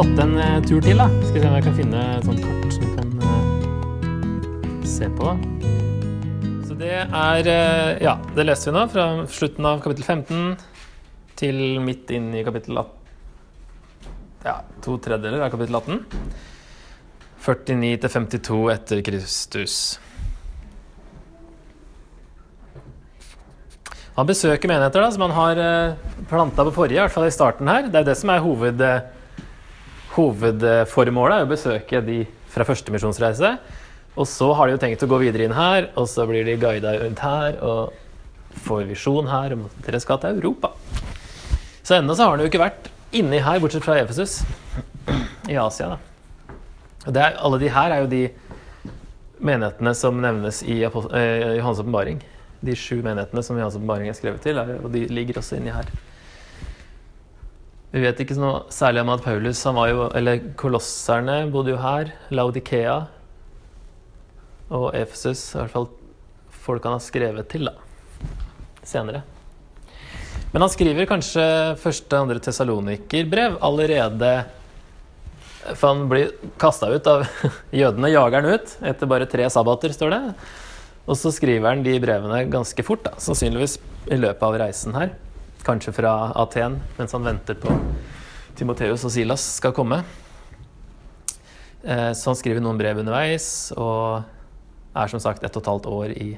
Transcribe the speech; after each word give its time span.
plotte 0.00 0.22
en 0.24 0.38
eh, 0.40 0.62
tur 0.64 0.80
til, 0.80 0.96
da? 0.96 1.10
Skal 1.26 1.34
vi 1.34 1.40
se 1.42 1.48
om 1.50 1.54
jeg 1.58 1.64
kan 1.66 1.74
finne 1.76 2.02
et 2.16 2.24
sånt 2.24 2.40
kart 2.40 2.70
som 2.72 2.84
vi 2.86 2.92
kan 2.96 3.08
eh, 3.26 4.84
se 4.88 5.08
på. 5.18 5.34
Så 6.64 6.76
det 6.80 6.94
er 7.02 7.50
eh, 7.52 8.00
Ja, 8.00 8.14
det 8.32 8.46
leste 8.48 8.70
vi 8.70 8.74
nå, 8.78 8.86
fra 8.94 9.04
slutten 9.28 9.68
av 9.68 9.82
kapittel 9.84 10.06
15 10.06 10.56
til 11.42 11.60
midt 11.84 12.14
inn 12.16 12.30
i 12.32 12.46
kapittel 12.48 12.80
18. 12.80 13.12
Ja, 14.46 14.56
to 14.80 14.96
tredjedeler 15.04 15.44
av 15.44 15.52
kapittel 15.52 15.76
18. 15.82 16.00
49 17.44 17.92
til 18.00 18.16
52 18.16 18.64
etter 18.78 19.04
Kristus. 19.04 19.78
Han 24.16 24.32
besøker 24.32 24.64
menigheter 24.64 25.04
da, 25.04 25.12
som 25.12 25.28
han 25.28 25.36
har 25.36 25.64
planta 26.32 26.64
på 26.64 26.78
forrige, 26.82 26.96
i 26.96 27.04
hvert 27.04 27.20
fall 27.20 27.28
i 27.28 27.36
starten 27.36 27.68
her. 27.68 27.84
Det 27.84 27.98
er 27.98 28.08
jo 28.08 28.14
det 28.14 28.20
som 28.24 28.32
er 28.32 28.46
hoved, 28.48 28.86
hovedformålet, 30.16 31.36
er 31.38 31.46
å 31.46 31.50
besøke 31.50 32.02
de 32.04 32.24
fra 32.50 32.66
første 32.66 32.92
misjonsreise. 32.94 33.54
Og 34.18 34.26
så 34.26 34.50
har 34.58 34.66
de 34.66 34.74
jo 34.74 34.82
tenkt 34.82 35.04
å 35.06 35.10
gå 35.10 35.20
videre 35.22 35.46
inn 35.46 35.54
her, 35.54 35.90
og 35.98 36.08
så 36.10 36.26
blir 36.28 36.44
de 36.46 36.58
guida 36.60 36.96
rundt 36.98 37.22
her 37.22 37.60
og 37.62 37.94
får 38.66 38.88
visjon 38.90 39.30
her 39.30 39.54
om 39.54 39.68
at 39.68 39.84
dere 39.86 40.00
skal 40.02 40.18
til 40.22 40.40
Europa. 40.40 40.72
Så 41.86 41.96
ennå 41.98 42.16
så 42.16 42.26
har 42.26 42.34
han 42.34 42.42
jo 42.42 42.50
ikke 42.50 42.62
vært 42.62 42.90
inni 43.16 43.40
her, 43.42 43.60
bortsett 43.62 43.86
fra 43.86 43.98
Efesus, 44.02 44.40
i 45.50 45.56
Asia. 45.58 45.94
da. 45.94 46.56
Og 47.06 47.16
er, 47.16 47.38
alle 47.38 47.58
de 47.62 47.70
her 47.72 47.94
er 47.94 48.02
jo 48.04 48.10
de 48.10 48.24
menighetene 49.40 49.94
som 49.96 50.20
nevnes 50.20 50.60
i 50.66 50.82
Johans 50.82 51.08
eh, 51.16 51.70
åpenbaring. 51.70 52.20
De 52.60 52.76
sju 52.76 53.00
menighetene 53.00 53.42
som 53.46 53.58
Johans 53.58 53.78
åpenbaring 53.78 54.10
er 54.10 54.18
skrevet 54.18 54.44
til, 54.44 54.58
og 54.60 54.90
de 54.92 55.06
ligger 55.08 55.40
også 55.40 55.56
inni 55.56 55.72
her. 55.72 55.88
Vi 57.90 58.02
vet 58.04 58.20
ikke 58.22 58.36
noe 58.38 58.68
særlig 58.70 59.02
om 59.02 59.08
at 59.16 59.24
Paulus 59.24 59.60
han 59.66 59.74
var 59.74 59.88
jo, 59.90 60.04
eller 60.14 60.44
kolosserne 60.58 61.40
bodde 61.50 61.72
jo 61.72 61.80
her. 61.82 62.12
Laudikea 62.30 63.00
og 64.70 64.92
Efesus. 64.94 65.48
I 65.56 65.58
hvert 65.58 65.74
fall 65.74 65.88
folk 66.62 66.86
han 66.86 66.94
har 66.94 67.02
skrevet 67.02 67.48
til 67.50 67.66
da, 67.66 67.74
senere. 68.86 69.24
Men 70.52 70.62
han 70.62 70.70
skriver 70.70 71.08
kanskje 71.10 71.44
første 71.82 72.14
og 72.14 72.26
andre 72.28 72.42
tesalonikerbrev 72.42 73.58
allerede 73.62 74.30
For 75.76 75.92
han 75.92 76.08
blir 76.10 76.32
kasta 76.58 76.88
ut 76.90 77.06
av 77.10 77.22
Jødene 77.80 78.10
jager 78.10 78.38
han 78.38 78.58
ut 78.58 78.76
etter 78.92 79.10
bare 79.10 79.28
tre 79.30 79.46
sabbater, 79.50 79.94
står 79.94 80.14
det. 80.14 80.20
Og 81.10 81.18
så 81.18 81.34
skriver 81.34 81.72
han 81.72 81.82
de 81.82 81.96
brevene 82.02 82.44
ganske 82.52 82.86
fort, 82.86 83.02
da, 83.02 83.18
sannsynligvis 83.18 83.80
i 84.10 84.20
løpet 84.20 84.46
av 84.46 84.58
reisen 84.62 84.94
her. 84.94 85.10
Kanskje 85.64 85.92
fra 85.92 86.32
Aten, 86.40 86.80
mens 86.96 87.12
han 87.12 87.26
venter 87.26 87.58
på 87.60 87.74
Timoteus 88.56 89.04
og 89.04 89.12
Silas 89.12 89.44
skal 89.58 89.74
komme. 89.76 90.02
Eh, 91.82 92.12
Så 92.12 92.30
han 92.30 92.38
skriver 92.38 92.64
noen 92.64 92.80
brev 92.80 93.00
underveis, 93.02 93.72
og 93.76 94.22
er 94.96 95.12
som 95.12 95.20
sagt 95.22 95.44
ett 95.44 95.56
og 95.56 95.62
et 95.62 95.70
halvt 95.70 95.86
år 95.86 96.14
i 96.16 96.28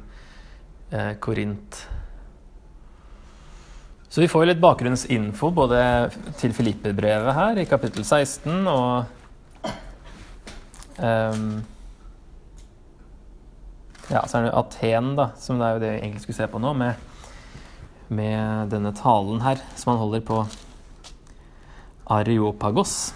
eh, 0.92 1.12
Korint. 1.22 1.82
Så 4.12 4.20
vi 4.20 4.28
får 4.28 4.44
litt 4.50 4.60
bakgrunnsinfo 4.60 5.48
både 5.56 5.78
til 6.36 6.52
Filippe-brevet 6.52 7.32
her 7.32 7.62
i 7.62 7.64
kapittel 7.64 8.04
16 8.04 8.66
og 8.68 9.06
um, 11.00 11.62
Ja, 14.10 14.20
så 14.28 14.36
er 14.42 14.50
det 14.50 14.52
Aten, 14.52 15.14
da, 15.16 15.30
som 15.40 15.56
det 15.56 15.64
er 15.64 15.78
jo 15.78 15.80
det 15.80 15.92
vi 15.94 16.02
egentlig 16.02 16.20
skulle 16.26 16.36
se 16.42 16.50
på 16.52 16.60
nå, 16.60 16.74
med, 16.76 17.08
med 18.12 18.72
denne 18.72 18.92
talen 18.96 19.40
her 19.44 19.60
som 19.78 19.94
han 19.94 20.00
holder 20.02 20.24
på 20.26 20.42
Areopagos. 22.12 23.12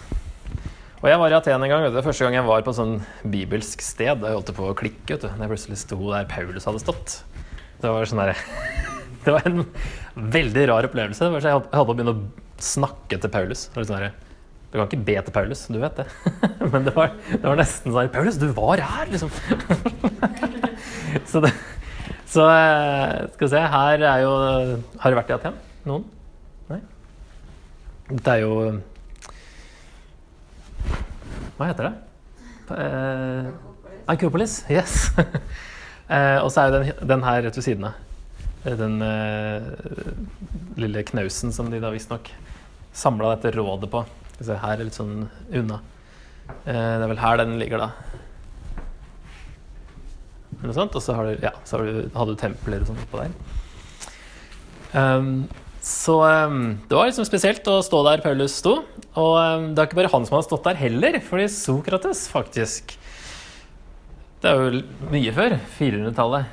Og 1.02 1.10
jeg 1.10 1.20
var 1.20 1.30
i 1.30 1.36
Aten 1.36 1.62
en 1.62 1.70
gang. 1.70 1.84
vet 1.84 1.94
du, 1.94 2.02
Første 2.02 2.24
gang 2.24 2.38
jeg 2.38 2.46
var 2.48 2.64
på 2.64 2.72
sånn 2.74 2.96
bibelsk 3.30 3.82
sted. 3.84 4.24
Jeg 4.24 4.38
holdt 4.38 4.54
på 4.56 4.70
å 4.70 4.76
klikke. 4.76 5.14
vet 5.14 5.26
du, 5.26 5.28
når 5.28 5.44
jeg 5.44 5.52
plutselig 5.52 5.80
sto 5.82 5.98
der 6.00 6.28
Paulus 6.30 6.66
hadde 6.66 6.82
stått. 6.82 7.18
Det 7.82 7.92
var 7.92 8.08
sånn 8.08 8.24
det 9.26 9.34
var 9.34 9.46
en 9.46 9.66
veldig 10.14 10.68
rar 10.72 10.88
opplevelse. 10.88 11.24
Det 11.24 11.34
var 11.34 11.44
Jeg 11.44 11.58
holdt 11.60 11.70
på 11.72 11.84
å 11.84 11.98
begynne 11.98 12.16
å 12.16 12.62
snakke 12.62 13.20
til 13.20 13.32
Paulus. 13.32 13.68
Det 13.68 13.82
var 13.82 13.90
sånn 13.90 14.22
Du 14.72 14.78
kan 14.78 14.88
ikke 14.88 15.04
be 15.06 15.18
til 15.20 15.36
Paulus, 15.36 15.66
du 15.68 15.78
vet 15.82 16.00
det. 16.00 16.08
Men 16.72 16.88
det 16.88 16.96
var, 16.96 17.12
det 17.30 17.44
var 17.44 17.60
nesten 17.60 17.92
sånn 17.92 18.12
Paulus, 18.14 18.40
du 18.40 18.48
var 18.56 18.82
her, 18.82 19.12
liksom. 19.12 19.30
Så, 21.30 21.40
det, 21.44 21.52
så 22.36 22.46
eh, 22.52 23.26
skal 23.34 23.46
vi 23.46 23.52
se 23.52 23.62
Her 23.72 24.04
er 24.04 24.22
jo 24.24 24.32
Har 25.00 25.12
du 25.12 25.18
vært 25.18 25.32
i 25.32 25.36
Aten? 25.36 25.56
Noen? 25.88 26.04
Nei? 26.70 26.80
Dette 28.10 28.34
er 28.36 28.44
jo 28.44 28.52
Hva 31.56 31.70
heter 31.70 31.88
det? 31.88 31.94
Eh, 32.76 33.48
Akropolis. 34.06 34.60
Yes. 34.70 35.08
eh, 36.14 36.38
og 36.42 36.50
så 36.52 36.62
er 36.62 36.68
jo 36.68 36.74
den, 36.76 36.90
den 37.10 37.24
her 37.26 37.40
rett 37.46 37.56
ved 37.58 37.64
siden 37.66 37.88
av. 37.88 37.96
Eh, 38.66 38.76
Den 38.78 39.00
eh, 39.02 39.62
lille 40.78 41.02
knausen 41.08 41.54
som 41.54 41.70
de 41.72 41.80
da 41.82 41.90
visstnok 41.94 42.30
samla 42.96 43.34
dette 43.34 43.54
rådet 43.56 43.90
på. 43.92 44.04
Skal 44.34 44.42
vi 44.42 44.48
se, 44.50 44.58
her 44.62 44.76
er 44.76 44.88
litt 44.88 44.98
sånn 44.98 45.16
unna. 45.54 45.80
Eh, 46.66 46.74
det 46.74 47.02
er 47.06 47.10
vel 47.10 47.22
her 47.22 47.40
den 47.42 47.56
ligger, 47.60 47.86
da. 47.86 48.20
Sånt. 50.64 50.96
Og 50.96 51.04
så 51.04 51.16
har 51.16 51.28
du, 51.28 51.44
ja, 51.44 51.52
så 51.64 51.78
har 51.78 51.86
du, 51.86 52.10
hadde 52.14 52.34
du 52.34 52.40
templer 52.40 52.82
og 52.82 52.90
sånn 52.90 53.02
oppå 53.04 53.22
der. 53.22 53.36
Um, 54.96 55.30
så 55.86 56.16
um, 56.24 56.62
det 56.88 56.96
var 56.96 57.06
liksom 57.06 57.26
spesielt 57.28 57.66
å 57.70 57.78
stå 57.84 58.00
der 58.08 58.24
Paulus 58.24 58.56
sto. 58.62 58.80
Og 59.14 59.34
um, 59.36 59.68
det 59.74 59.82
er 59.82 59.90
ikke 59.90 60.00
bare 60.00 60.12
han 60.14 60.26
som 60.28 60.38
har 60.38 60.46
stått 60.46 60.66
der 60.66 60.80
heller, 60.80 61.20
fordi 61.24 61.46
Sokrates 61.52 62.26
faktisk 62.32 62.96
Det 64.42 64.50
er 64.50 64.58
jo 64.60 64.82
mye 65.12 65.36
før. 65.36 65.58
400-tallet. 65.78 66.50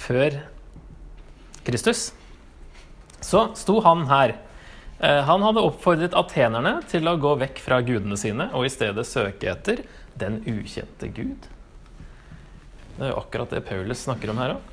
Før 0.00 0.38
Kristus. 1.66 2.10
Så 3.20 3.50
sto 3.58 3.80
han 3.84 4.06
her. 4.10 4.36
Eh, 5.00 5.22
Han 5.24 5.44
hadde 5.44 5.62
oppfordret 5.64 6.16
atenerne 6.16 6.80
til 6.90 7.08
å 7.08 7.16
gå 7.20 7.34
vekk 7.40 7.60
fra 7.64 7.80
gudene 7.84 8.18
sine 8.20 8.50
og 8.56 8.66
i 8.66 8.72
stedet 8.72 9.06
søke 9.08 9.48
etter 9.52 9.84
den 10.20 10.40
ukjente 10.48 11.08
Gud. 11.16 11.48
Det 13.00 13.06
er 13.08 13.14
jo 13.14 13.20
akkurat 13.22 13.48
det 13.48 13.62
Paulus 13.64 14.02
snakker 14.04 14.28
om 14.28 14.40
her 14.42 14.58
òg. 14.58 14.64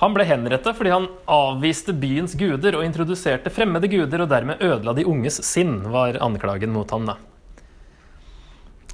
Han 0.00 0.14
ble 0.16 0.24
henrettet 0.26 0.74
fordi 0.74 0.90
han 0.90 1.04
avviste 1.30 1.92
byens 1.94 2.32
guder 2.34 2.74
og 2.74 2.82
introduserte 2.82 3.52
fremmede 3.54 3.86
guder 3.92 4.24
og 4.24 4.32
dermed 4.32 4.58
ødela 4.58 4.90
de 4.96 5.04
unges 5.06 5.38
sinn, 5.46 5.76
var 5.94 6.18
anklagen 6.18 6.74
mot 6.74 6.90
ham. 6.90 7.06
da. 7.06 7.14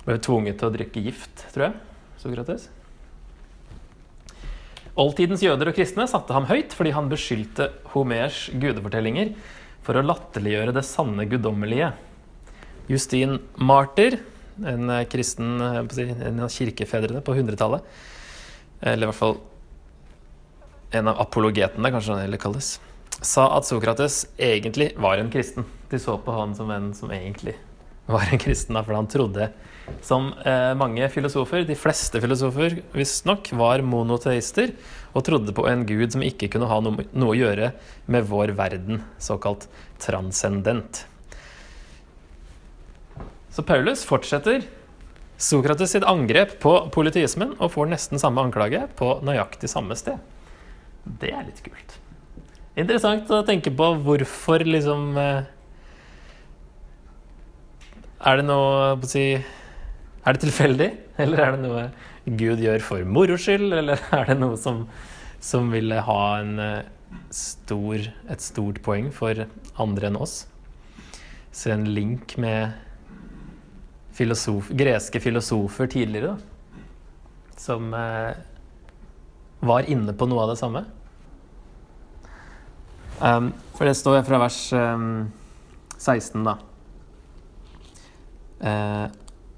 Ble 0.04 0.18
tvunget 0.20 0.60
til 0.60 0.68
å 0.68 0.74
drikke 0.74 1.06
gift, 1.06 1.46
tror 1.54 1.70
jeg. 1.70 1.80
Sokrates. 2.20 2.68
Oldtidens 5.00 5.40
jøder 5.40 5.72
og 5.72 5.80
kristne 5.80 6.04
satte 6.10 6.36
ham 6.36 6.50
høyt 6.50 6.76
fordi 6.76 6.92
han 6.92 7.08
beskyldte 7.08 7.70
Homers 7.94 8.50
gudefortellinger 8.52 9.32
for 9.86 9.96
å 9.96 10.04
latterliggjøre 10.04 10.76
det 10.76 10.84
sanne 10.84 11.24
guddommelige. 11.30 11.94
Justin 12.92 13.38
Martyr, 13.56 14.18
en 14.68 14.92
kristen, 15.08 15.56
en 15.64 16.44
av 16.44 16.52
kirkefedrene 16.52 17.24
på 17.24 17.40
100-tallet, 17.40 17.86
eller 18.80 19.06
i 19.06 19.10
hvert 19.10 19.20
fall 19.20 19.38
en 20.90 21.10
av 21.10 21.20
apologetene, 21.22 21.90
kanskje 21.92 22.14
han 22.14 22.24
heller 22.24 22.40
kalles, 22.40 22.74
sa 23.20 23.46
at 23.56 23.68
Sokrates 23.68 24.24
egentlig 24.40 24.90
var 24.98 25.20
en 25.20 25.30
kristen. 25.32 25.66
De 25.90 25.98
så 26.02 26.16
på 26.18 26.34
han 26.34 26.54
som 26.56 26.70
en 26.74 26.90
som 26.96 27.12
egentlig 27.14 27.54
var 28.10 28.26
en 28.32 28.40
kristen, 28.42 28.78
for 28.84 28.96
han 28.96 29.08
trodde, 29.10 29.50
som 30.02 30.32
eh, 30.46 30.72
mange 30.78 31.06
filosofer, 31.12 31.64
de 31.66 31.76
fleste 31.78 32.20
filosofer 32.22 32.80
visstnok, 32.94 33.52
var 33.58 33.84
monoteister 33.86 34.74
og 35.14 35.24
trodde 35.26 35.54
på 35.54 35.66
en 35.70 35.84
gud 35.86 36.14
som 36.14 36.24
ikke 36.26 36.50
kunne 36.52 36.68
ha 36.70 36.80
noe, 36.82 37.06
noe 37.12 37.34
å 37.34 37.38
gjøre 37.38 37.72
med 38.10 38.26
vår 38.30 38.54
verden, 38.58 39.02
såkalt 39.22 39.68
transcendent. 40.02 41.04
Så 43.50 43.64
Paulus 43.66 44.04
fortsetter 44.06 44.62
Sokrates 45.40 45.94
sitt 45.94 46.04
angrep 46.04 46.58
på 46.60 46.74
politismen 46.92 47.54
og 47.56 47.72
får 47.72 47.88
nesten 47.94 48.20
samme 48.20 48.42
anklage 48.44 48.82
på 48.98 49.14
nøyaktig 49.24 49.70
samme 49.72 49.96
sted. 49.96 50.20
Det 51.20 51.30
er 51.32 51.46
litt 51.46 51.62
kult. 51.64 51.96
Interessant 52.78 53.30
å 53.32 53.40
tenke 53.48 53.72
på 53.74 53.86
hvorfor 54.04 54.62
liksom 54.62 55.16
eh, 55.18 55.48
Er 58.20 58.38
det 58.38 58.44
noe 58.46 59.08
si 59.10 59.24
Er 59.34 60.36
det 60.36 60.44
tilfeldig, 60.44 60.90
eller 61.24 61.42
er 61.42 61.56
det 61.56 61.64
noe 61.64 61.86
Gud 62.28 62.60
gjør 62.62 62.84
for 62.84 63.08
moro 63.08 63.38
skyld, 63.40 63.72
eller 63.80 64.00
er 64.14 64.28
det 64.28 64.36
noe 64.38 64.60
som, 64.60 64.84
som 65.42 65.72
ville 65.72 66.04
ha 66.04 66.20
en 66.38 66.52
eh, 66.60 66.84
stor, 67.32 68.04
et 68.30 68.44
stort 68.44 68.82
poeng 68.84 69.08
for 69.16 69.46
andre 69.80 70.12
enn 70.12 70.20
oss? 70.20 70.44
Så 71.50 71.72
en 71.72 71.88
link 71.96 72.36
med 72.38 72.76
filosof, 74.20 74.68
greske 74.76 75.20
filosofer 75.20 75.88
tidligere, 75.88 76.34
da, 76.34 77.56
som 77.56 77.94
eh, 77.96 78.34
var 79.64 79.88
inne 79.88 80.12
på 80.12 80.28
noe 80.28 80.44
av 80.44 80.52
det 80.52 80.58
samme. 80.60 80.84
Um, 83.20 83.50
for 83.76 83.88
det 83.88 83.96
står 83.96 84.22
fra 84.24 84.40
vers 84.40 84.58
um, 84.76 85.08
16, 85.96 86.44
da. 86.44 86.56
Uh, 88.60 89.08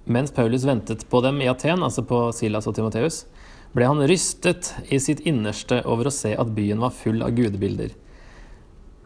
mens 0.06 0.34
Paulus 0.34 0.66
ventet 0.66 1.04
på 1.10 1.22
dem 1.26 1.42
i 1.42 1.50
Aten, 1.50 1.82
altså 1.82 2.06
på 2.06 2.24
Silas 2.34 2.66
og 2.70 2.78
Timoteus, 2.78 3.24
ble 3.74 3.86
han 3.88 4.02
rystet 4.06 4.74
i 4.92 4.98
sitt 5.02 5.22
innerste 5.26 5.80
over 5.88 6.06
å 6.06 6.14
se 6.14 6.34
at 6.38 6.50
byen 6.54 6.82
var 6.82 6.94
full 6.94 7.22
av 7.22 7.34
gudebilder. 7.34 7.94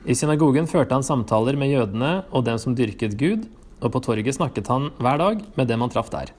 I 0.05 0.17
synagogen 0.17 0.69
førte 0.71 0.97
han 0.97 1.05
samtaler 1.05 1.57
med 1.59 1.73
jødene 1.73 2.27
og 2.31 2.45
dem 2.49 2.61
som 2.61 2.77
dyrket 2.77 3.17
Gud, 3.21 3.47
og 3.81 3.93
på 3.93 4.03
torget 4.05 4.39
snakket 4.39 4.71
han 4.73 4.91
hver 5.03 5.21
dag 5.21 5.43
med 5.57 5.69
dem 5.69 5.85
han 5.85 5.93
traff 5.93 6.13
der. 6.13 6.33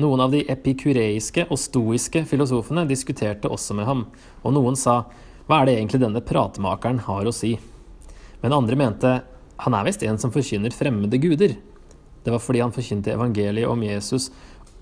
Noen 0.00 0.22
av 0.24 0.32
de 0.32 0.40
epikureiske 0.48 1.44
og 1.50 1.60
stoiske 1.60 2.24
filosofene 2.28 2.86
diskuterte 2.88 3.50
også 3.52 3.76
med 3.76 3.88
ham, 3.88 4.06
og 4.40 4.56
noen 4.56 4.78
sa 4.78 5.02
hva 5.48 5.60
er 5.60 5.68
det 5.68 5.74
egentlig 5.76 6.00
denne 6.00 6.22
pratemakeren 6.24 7.02
har 7.04 7.28
å 7.28 7.34
si? 7.34 7.56
Men 8.40 8.56
andre 8.56 8.78
mente 8.78 9.10
han 9.62 9.76
er 9.76 9.84
visst 9.86 10.02
en 10.06 10.18
som 10.18 10.32
forkynner 10.34 10.74
fremmede 10.74 11.20
guder. 11.22 11.58
Det 12.24 12.32
var 12.32 12.42
fordi 12.42 12.62
han 12.62 12.72
forkynte 12.74 13.12
evangeliet 13.12 13.68
om 13.68 13.82
Jesus 13.84 14.30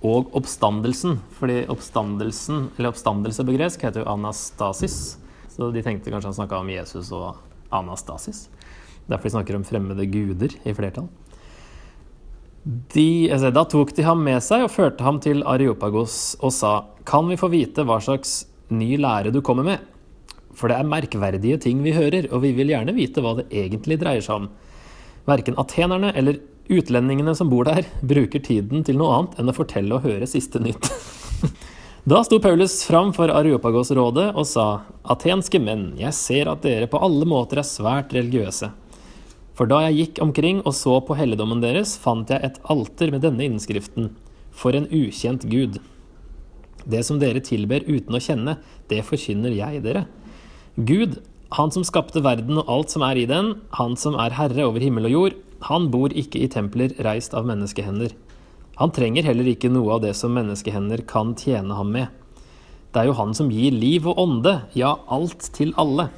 og 0.06 0.30
oppstandelsen. 0.36 1.18
Fordi 1.36 1.64
oppstandelsen, 1.72 2.68
eller 2.76 2.92
oppstandelse 2.92 3.44
på 3.44 3.56
gresk 3.56 3.84
heter 3.84 4.04
jo 4.04 4.12
anastasis. 4.12 5.18
Så 5.52 5.72
de 5.74 5.82
tenkte 5.84 6.12
kanskje 6.12 6.30
han 6.30 6.38
snakka 6.38 6.60
om 6.60 6.70
Jesus 6.72 7.10
og 7.16 7.40
anastasis. 7.74 8.46
Derfor 9.08 9.28
de 9.28 9.34
snakker 9.34 9.58
om 9.58 9.66
fremmede 9.66 10.06
guder 10.08 10.54
i 10.64 10.76
flertall. 10.76 11.10
De, 12.64 13.30
altså, 13.32 13.48
da 13.54 13.64
tok 13.64 13.94
de 13.96 14.04
ham 14.04 14.20
med 14.24 14.42
seg 14.44 14.66
og 14.66 14.72
førte 14.74 15.04
ham 15.06 15.20
til 15.24 15.40
Areopagos 15.48 16.36
og 16.44 16.52
sa, 16.52 16.72
kan 17.08 17.30
vi 17.30 17.38
få 17.40 17.48
vite 17.52 17.86
hva 17.88 17.96
slags 18.04 18.42
ny 18.68 18.98
lære 19.00 19.32
du 19.32 19.40
kommer 19.44 19.64
med? 19.66 19.86
For 20.52 20.68
det 20.68 20.76
er 20.76 20.90
merkverdige 20.90 21.60
ting 21.64 21.80
vi 21.84 21.94
hører, 21.96 22.28
og 22.34 22.42
vi 22.44 22.52
vil 22.56 22.72
gjerne 22.74 22.94
vite 22.96 23.22
hva 23.24 23.38
det 23.38 23.48
egentlig 23.48 24.00
dreier 24.02 24.24
seg 24.24 24.42
om. 24.42 24.50
Verken 25.30 25.56
atenerne 25.62 26.12
eller 26.18 26.42
utlendingene 26.70 27.32
som 27.34 27.48
bor 27.50 27.64
der, 27.66 27.86
bruker 28.04 28.42
tiden 28.44 28.84
til 28.86 29.00
noe 29.00 29.14
annet 29.16 29.40
enn 29.40 29.50
å 29.50 29.56
fortelle 29.56 29.96
og 29.96 30.04
høre 30.06 30.28
siste 30.30 30.62
nytt. 30.62 30.90
Da 32.10 32.22
sto 32.24 32.38
Paulus 32.40 32.78
fram 32.88 33.10
for 33.12 33.28
Areopagos-rådet 33.28 34.30
og 34.32 34.46
sa, 34.48 34.86
Atenske 35.12 35.60
menn, 35.60 35.90
jeg 36.00 36.16
ser 36.16 36.48
at 36.48 36.62
dere 36.64 36.88
på 36.88 36.96
alle 36.96 37.28
måter 37.28 37.60
er 37.60 37.68
svært 37.68 38.14
religiøse. 38.16 38.70
For 39.60 39.68
da 39.68 39.82
jeg 39.84 39.96
gikk 39.98 40.18
omkring 40.24 40.62
og 40.64 40.72
så 40.72 40.94
på 41.04 41.12
helligdommen 41.18 41.58
deres, 41.60 41.90
fant 42.00 42.30
jeg 42.32 42.40
et 42.40 42.54
alter 42.72 43.10
med 43.12 43.20
denne 43.26 43.44
innskriften, 43.44 44.06
For 44.56 44.72
en 44.72 44.86
ukjent 44.88 45.44
Gud. 45.52 45.76
Det 46.88 47.02
som 47.04 47.18
dere 47.20 47.42
tilber 47.44 47.84
uten 47.84 48.16
å 48.16 48.20
kjenne, 48.24 48.54
det 48.88 49.02
forkynner 49.04 49.52
jeg 49.52 49.82
dere. 49.84 50.06
Gud, 50.80 51.20
han 51.52 51.70
som 51.70 51.84
skapte 51.84 52.24
verden 52.24 52.56
og 52.56 52.72
alt 52.72 52.94
som 52.94 53.04
er 53.04 53.20
i 53.20 53.26
den, 53.28 53.60
han 53.76 53.98
som 54.00 54.16
er 54.16 54.32
herre 54.32 54.64
over 54.64 54.80
himmel 54.80 55.10
og 55.10 55.12
jord, 55.12 55.36
han 55.68 55.90
bor 55.92 56.08
ikke 56.08 56.40
i 56.40 56.48
templer 56.48 56.96
reist 57.04 57.36
av 57.36 57.44
menneskehender. 57.44 58.16
Han 58.80 58.96
trenger 58.96 59.28
heller 59.28 59.52
ikke 59.52 59.68
noe 59.68 59.98
av 59.98 60.06
det 60.06 60.14
som 60.16 60.32
menneskehender 60.40 61.04
kan 61.04 61.36
tjene 61.36 61.76
ham 61.76 61.92
med. 61.92 62.08
Det 62.96 63.04
er 63.04 63.12
jo 63.12 63.18
han 63.20 63.36
som 63.36 63.52
gir 63.52 63.76
liv 63.76 64.08
og 64.08 64.24
ånde, 64.24 64.62
ja, 64.72 64.96
alt 65.04 65.52
til 65.52 65.76
alle. 65.76 66.08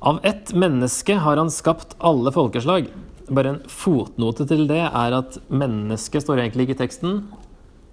Av 0.00 0.20
ett 0.22 0.54
menneske 0.56 1.14
har 1.14 1.36
han 1.36 1.50
skapt 1.52 1.96
alle 1.98 2.32
folkeslag. 2.32 2.86
Bare 3.28 3.50
en 3.52 3.58
fotnote 3.68 4.46
til 4.48 4.64
det 4.70 4.80
er 4.86 5.12
at 5.12 5.36
mennesket 5.52 6.24
står 6.24 6.40
egentlig 6.40 6.64
ikke 6.64 6.76
i 6.78 6.80
teksten. 6.86 7.18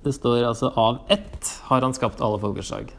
Det 0.07 0.13
står 0.15 0.45
altså 0.47 0.71
'av 0.71 1.01
ett 1.11 1.51
har 1.67 1.81
han 1.81 1.93
skapt 1.93 2.23
alle 2.23 2.39
folkeslag'. 2.39 2.95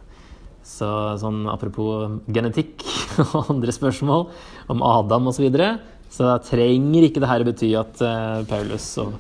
Så 0.63 1.17
sånn 1.17 1.49
apropos 1.49 2.21
genetikk 2.29 2.85
og 3.33 3.49
andre 3.49 3.73
spørsmål 3.73 4.29
om 4.69 4.83
Adam 4.83 5.27
osv. 5.29 5.41
Så, 5.41 5.43
videre, 5.49 5.81
så 6.11 6.37
trenger 6.45 7.09
ikke 7.09 7.25
det 7.25 7.33
her 7.33 7.45
bety 7.45 7.73
at 7.81 7.97
uh, 8.05 8.45
Paulus, 8.45 8.99
og, 8.99 9.15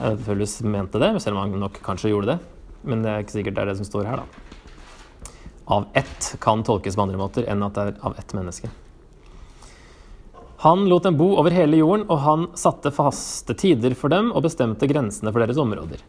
uh, 0.00 0.16
Paulus 0.16 0.62
mente 0.62 0.98
det, 0.98 1.20
selv 1.20 1.36
om 1.36 1.44
han 1.44 1.60
nok 1.60 1.82
kanskje 1.84 2.08
gjorde 2.08 2.32
det. 2.32 2.38
Men 2.84 3.02
det 3.02 3.10
er 3.10 3.20
ikke 3.20 3.36
sikkert 3.36 3.54
det 3.54 3.62
er 3.62 3.66
det 3.74 3.76
som 3.76 3.84
står 3.84 4.08
her, 4.08 4.24
da. 4.24 4.24
Av 5.68 5.84
ett 5.92 6.36
kan 6.40 6.64
tolkes 6.64 6.96
på 6.96 7.02
andre 7.04 7.20
måter 7.20 7.44
enn 7.44 7.62
at 7.62 7.74
det 7.74 7.82
er 7.82 8.00
av 8.00 8.16
ett 8.16 8.32
menneske. 8.32 8.70
Han 10.60 10.88
lot 10.88 11.02
dem 11.02 11.16
bo 11.16 11.30
over 11.40 11.54
hele 11.56 11.78
jorden, 11.78 12.02
og 12.12 12.18
han 12.20 12.42
satte 12.52 12.90
faste 12.92 13.54
tider 13.56 13.94
for 13.96 14.12
dem 14.12 14.26
og 14.36 14.44
bestemte 14.44 14.84
grensene 14.90 15.32
for 15.32 15.40
deres 15.40 15.56
områder. 15.56 16.02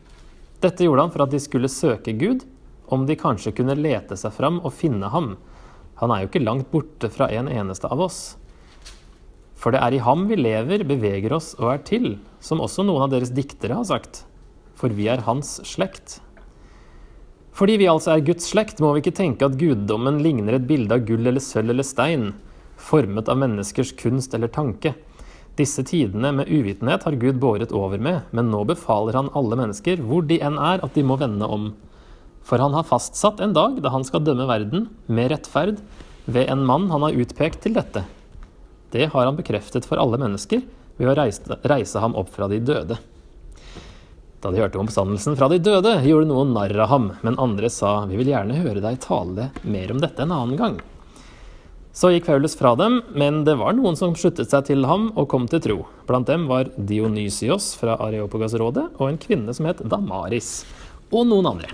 Dette 0.60 0.84
gjorde 0.84 1.06
han 1.06 1.14
for 1.14 1.24
at 1.24 1.32
de 1.32 1.40
skulle 1.40 1.72
søke 1.72 2.12
Gud, 2.20 2.44
om 2.92 3.06
de 3.08 3.16
kanskje 3.16 3.54
kunne 3.56 3.78
lete 3.80 4.18
seg 4.20 4.36
fram 4.36 4.60
og 4.60 4.76
finne 4.76 5.08
ham. 5.14 5.38
Han 6.04 6.12
er 6.12 6.26
jo 6.26 6.32
ikke 6.34 6.44
langt 6.44 6.68
borte 6.74 7.08
fra 7.14 7.30
en 7.32 7.48
eneste 7.48 7.88
av 7.88 8.04
oss. 8.04 8.20
For 9.56 9.72
det 9.72 9.86
er 9.86 9.96
i 9.96 10.04
ham 10.04 10.28
vi 10.28 10.36
lever, 10.36 10.84
beveger 10.84 11.32
oss 11.38 11.54
og 11.56 11.72
er 11.78 11.88
til, 11.88 12.12
som 12.44 12.60
også 12.60 12.84
noen 12.84 13.08
av 13.08 13.16
deres 13.16 13.32
diktere 13.32 13.80
har 13.80 13.88
sagt. 13.88 14.26
For 14.76 14.92
vi 14.92 15.08
er 15.14 15.24
hans 15.30 15.62
slekt. 15.64 16.20
Fordi 17.56 17.80
vi 17.80 17.88
altså 17.88 18.18
er 18.18 18.28
Guds 18.28 18.52
slekt, 18.52 18.84
må 18.84 18.92
vi 18.92 19.06
ikke 19.06 19.16
tenke 19.16 19.48
at 19.48 19.56
guddommen 19.56 20.20
ligner 20.20 20.60
et 20.60 20.68
bilde 20.68 21.00
av 21.00 21.08
gull 21.08 21.24
eller 21.24 21.40
sølv 21.40 21.72
eller 21.72 21.88
stein 21.88 22.34
formet 22.82 23.30
av 23.30 23.40
menneskers 23.42 23.94
kunst 24.00 24.34
eller 24.34 24.52
tanke. 24.52 24.96
Disse 25.60 25.84
tidene 25.86 26.32
med 26.34 26.50
uvitenhet 26.50 27.04
har 27.06 27.20
Gud 27.20 27.40
båret 27.42 27.74
over 27.76 28.02
med, 28.02 28.24
men 28.32 28.50
nå 28.52 28.64
befaler 28.70 29.18
han 29.20 29.32
alle 29.38 29.60
mennesker, 29.60 30.02
hvor 30.02 30.26
de 30.28 30.40
enn 30.42 30.58
er, 30.58 30.82
at 30.84 30.96
de 30.96 31.04
må 31.06 31.20
vende 31.22 31.48
om. 31.48 31.72
For 32.48 32.62
han 32.64 32.74
har 32.74 32.88
fastsatt 32.88 33.44
en 33.44 33.54
dag 33.54 33.78
da 33.84 33.92
han 33.94 34.06
skal 34.08 34.24
dømme 34.26 34.48
verden 34.50 34.88
med 35.12 35.30
rettferd 35.34 35.84
ved 36.26 36.50
en 36.50 36.66
mann 36.66 36.90
han 36.92 37.06
har 37.06 37.18
utpekt 37.24 37.62
til 37.66 37.76
dette. 37.78 38.06
Det 38.92 39.12
har 39.14 39.28
han 39.28 39.38
bekreftet 39.38 39.86
for 39.88 40.02
alle 40.02 40.20
mennesker 40.20 40.64
ved 40.98 41.12
å 41.12 41.16
reise, 41.18 41.60
reise 41.68 42.02
ham 42.04 42.16
opp 42.20 42.32
fra 42.34 42.50
de 42.52 42.60
døde. 42.64 42.98
Da 44.42 44.50
de 44.50 44.58
hørte 44.58 44.80
om 44.80 44.88
oppstandelsen 44.88 45.38
fra 45.38 45.52
de 45.52 45.60
døde, 45.62 46.00
gjorde 46.08 46.32
noen 46.32 46.56
narr 46.56 46.74
av 46.82 46.90
ham, 46.90 47.12
men 47.22 47.38
andre 47.40 47.70
sa, 47.70 48.00
vi 48.10 48.18
vil 48.18 48.32
gjerne 48.32 48.58
høre 48.64 48.82
deg 48.82 48.98
tale 49.04 49.52
mer 49.62 49.94
om 49.94 50.02
dette 50.02 50.26
en 50.26 50.34
annen 50.34 50.58
gang. 50.58 50.80
Så 51.92 52.08
gikk 52.14 52.30
Paulus 52.30 52.54
fra 52.56 52.72
dem, 52.80 53.02
men 53.12 53.42
det 53.44 53.58
var 53.60 53.76
noen 53.76 53.98
som 54.00 54.14
sluttet 54.16 54.48
seg 54.54 54.70
til 54.70 54.86
ham 54.88 55.10
og 55.20 55.28
kom 55.34 55.44
til 55.52 55.60
tro. 55.64 55.78
Blant 56.08 56.30
dem 56.32 56.46
var 56.48 56.70
Dionysios 56.78 57.74
fra 57.76 57.98
Areopagas-rådet 58.00 58.86
og 58.96 59.10
en 59.10 59.20
kvinne 59.20 59.52
som 59.56 59.68
het 59.68 59.84
Damaris. 59.92 60.62
Og 61.12 61.28
noen 61.28 61.50
andre. 61.50 61.74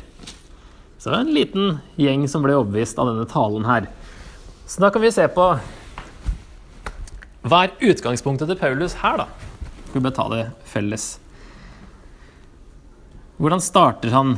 Så 0.97 1.11
det 1.11 1.13
var 1.13 1.21
en 1.21 1.35
liten 1.35 1.75
gjeng 2.01 2.25
som 2.25 2.41
ble 2.41 2.55
overbevist 2.57 2.97
av 2.97 3.11
denne 3.11 3.27
talen 3.29 3.67
her. 3.69 3.85
Så 4.65 4.81
da 4.81 4.89
kan 4.89 5.05
vi 5.05 5.13
se 5.13 5.27
på 5.29 5.51
Hva 7.47 7.61
er 7.63 7.77
utgangspunktet 7.93 8.49
til 8.49 8.57
Paulus 8.59 8.97
her, 9.03 9.21
da? 9.21 9.27
Skal 9.91 10.03
vi 10.03 10.13
ta 10.17 10.25
det 10.33 10.41
felles. 10.67 11.05
Hvordan 13.37 13.61
starter 13.61 14.11
han 14.11 14.33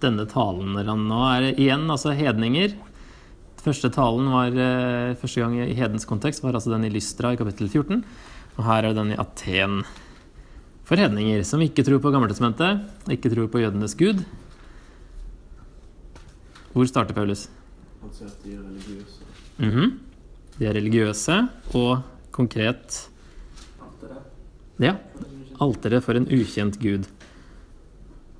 denne 0.00 0.24
talen? 0.30 0.78
Nå 0.78 1.20
er 1.34 1.50
igjen 1.50 1.90
altså 1.90 2.14
hedninger 2.14 2.78
Første 3.62 3.92
talen 3.94 4.30
var 4.32 4.56
eh, 4.58 5.14
første 5.20 5.42
gang 5.42 5.54
i 5.62 5.76
hedens 5.78 6.06
kontekst 6.08 6.42
var 6.42 6.56
altså 6.58 6.72
den 6.72 6.88
i 6.88 6.90
Lystra 6.90 7.30
i 7.32 7.38
kapittel 7.38 7.68
14. 7.70 8.00
Og 8.58 8.64
her 8.66 8.88
er 8.88 8.96
den 8.96 9.12
i 9.14 9.18
Aten 9.22 9.84
for 10.88 10.98
hedninger 10.98 11.44
som 11.46 11.62
ikke 11.62 11.84
tror 11.86 12.02
på 12.02 12.10
Gammeltestamentet, 12.10 12.82
ikke 13.14 13.30
tror 13.30 13.46
på 13.52 13.62
jødenes 13.62 13.94
gud. 13.94 14.24
Hvor 16.72 16.88
starter 16.90 17.14
Paulus? 17.14 17.46
Han 18.02 18.10
sier 18.16 18.32
at 18.32 18.42
de 18.42 18.56
er 18.56 18.66
religiøse. 18.66 19.30
Mm 19.58 19.70
-hmm. 19.70 19.90
De 20.58 20.66
er 20.66 20.74
religiøse 20.74 21.48
og 21.74 22.02
konkret 22.30 23.08
Ja. 24.80 24.96
Alteret 25.60 26.02
for 26.02 26.18
en 26.18 26.26
ukjent 26.26 26.80
gud. 26.80 27.06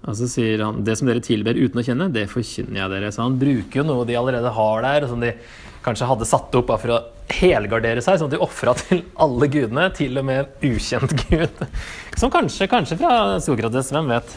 Og 0.02 0.16
så 0.18 0.26
sier 0.26 0.64
han 0.64 0.80
det 0.82 0.97
som 0.99 1.06
dere 1.06 1.23
tilber 1.23 1.59
uten 1.59 1.78
å 1.78 1.85
kjenne, 1.87 2.09
det 2.11 2.26
forkynner 2.30 2.80
jeg 2.80 2.90
dere. 2.90 3.11
Så 3.14 3.23
han 3.23 3.38
bruker 3.38 3.80
jo 3.80 3.87
noe 3.87 4.06
de 4.09 4.16
allerede 4.18 4.50
har 4.56 4.82
der, 4.82 5.06
som 5.11 5.23
de 5.23 5.30
kanskje 5.82 6.09
hadde 6.11 6.28
satt 6.28 6.56
opp 6.59 6.73
for 6.75 6.94
å 6.94 7.00
helgardere 7.32 8.02
seg, 8.04 8.18
sånn 8.18 8.30
at 8.30 8.35
de 8.35 8.42
ofra 8.42 8.75
til 8.78 9.04
alle 9.23 9.49
gudene, 9.50 9.88
til 9.94 10.18
og 10.18 10.26
med 10.26 10.42
en 10.42 10.73
ukjent 10.75 11.14
gud. 11.28 11.62
Som 12.21 12.32
kanskje, 12.35 12.68
kanskje 12.71 12.99
fra 13.00 13.38
Sokrates, 13.42 13.92
hvem 13.94 14.11
vet, 14.12 14.35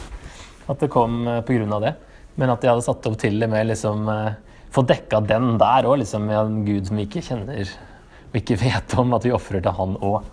at 0.66 0.82
det 0.82 0.90
kom 0.90 1.26
eh, 1.28 1.42
pga. 1.46 1.80
det. 1.82 1.92
Men 2.40 2.52
at 2.54 2.62
de 2.62 2.70
hadde 2.70 2.84
satt 2.86 3.06
opp 3.08 3.18
til 3.20 3.42
og 3.42 3.52
med 3.52 3.70
liksom 3.72 4.10
eh, 4.12 4.34
Få 4.76 4.82
dekka 4.84 5.22
den 5.24 5.54
der 5.56 5.86
òg, 5.88 6.02
liksom, 6.02 6.26
med 6.28 6.36
en 6.36 6.56
gud 6.66 6.88
som 6.88 6.98
vi 6.98 7.06
ikke 7.06 7.22
kjenner 7.24 7.62
og 7.62 8.34
ikke 8.36 8.58
vet 8.66 8.96
om, 9.00 9.14
at 9.16 9.24
vi 9.24 9.32
ofrer 9.32 9.62
til 9.64 9.72
han 9.78 9.94
òg. 10.04 10.26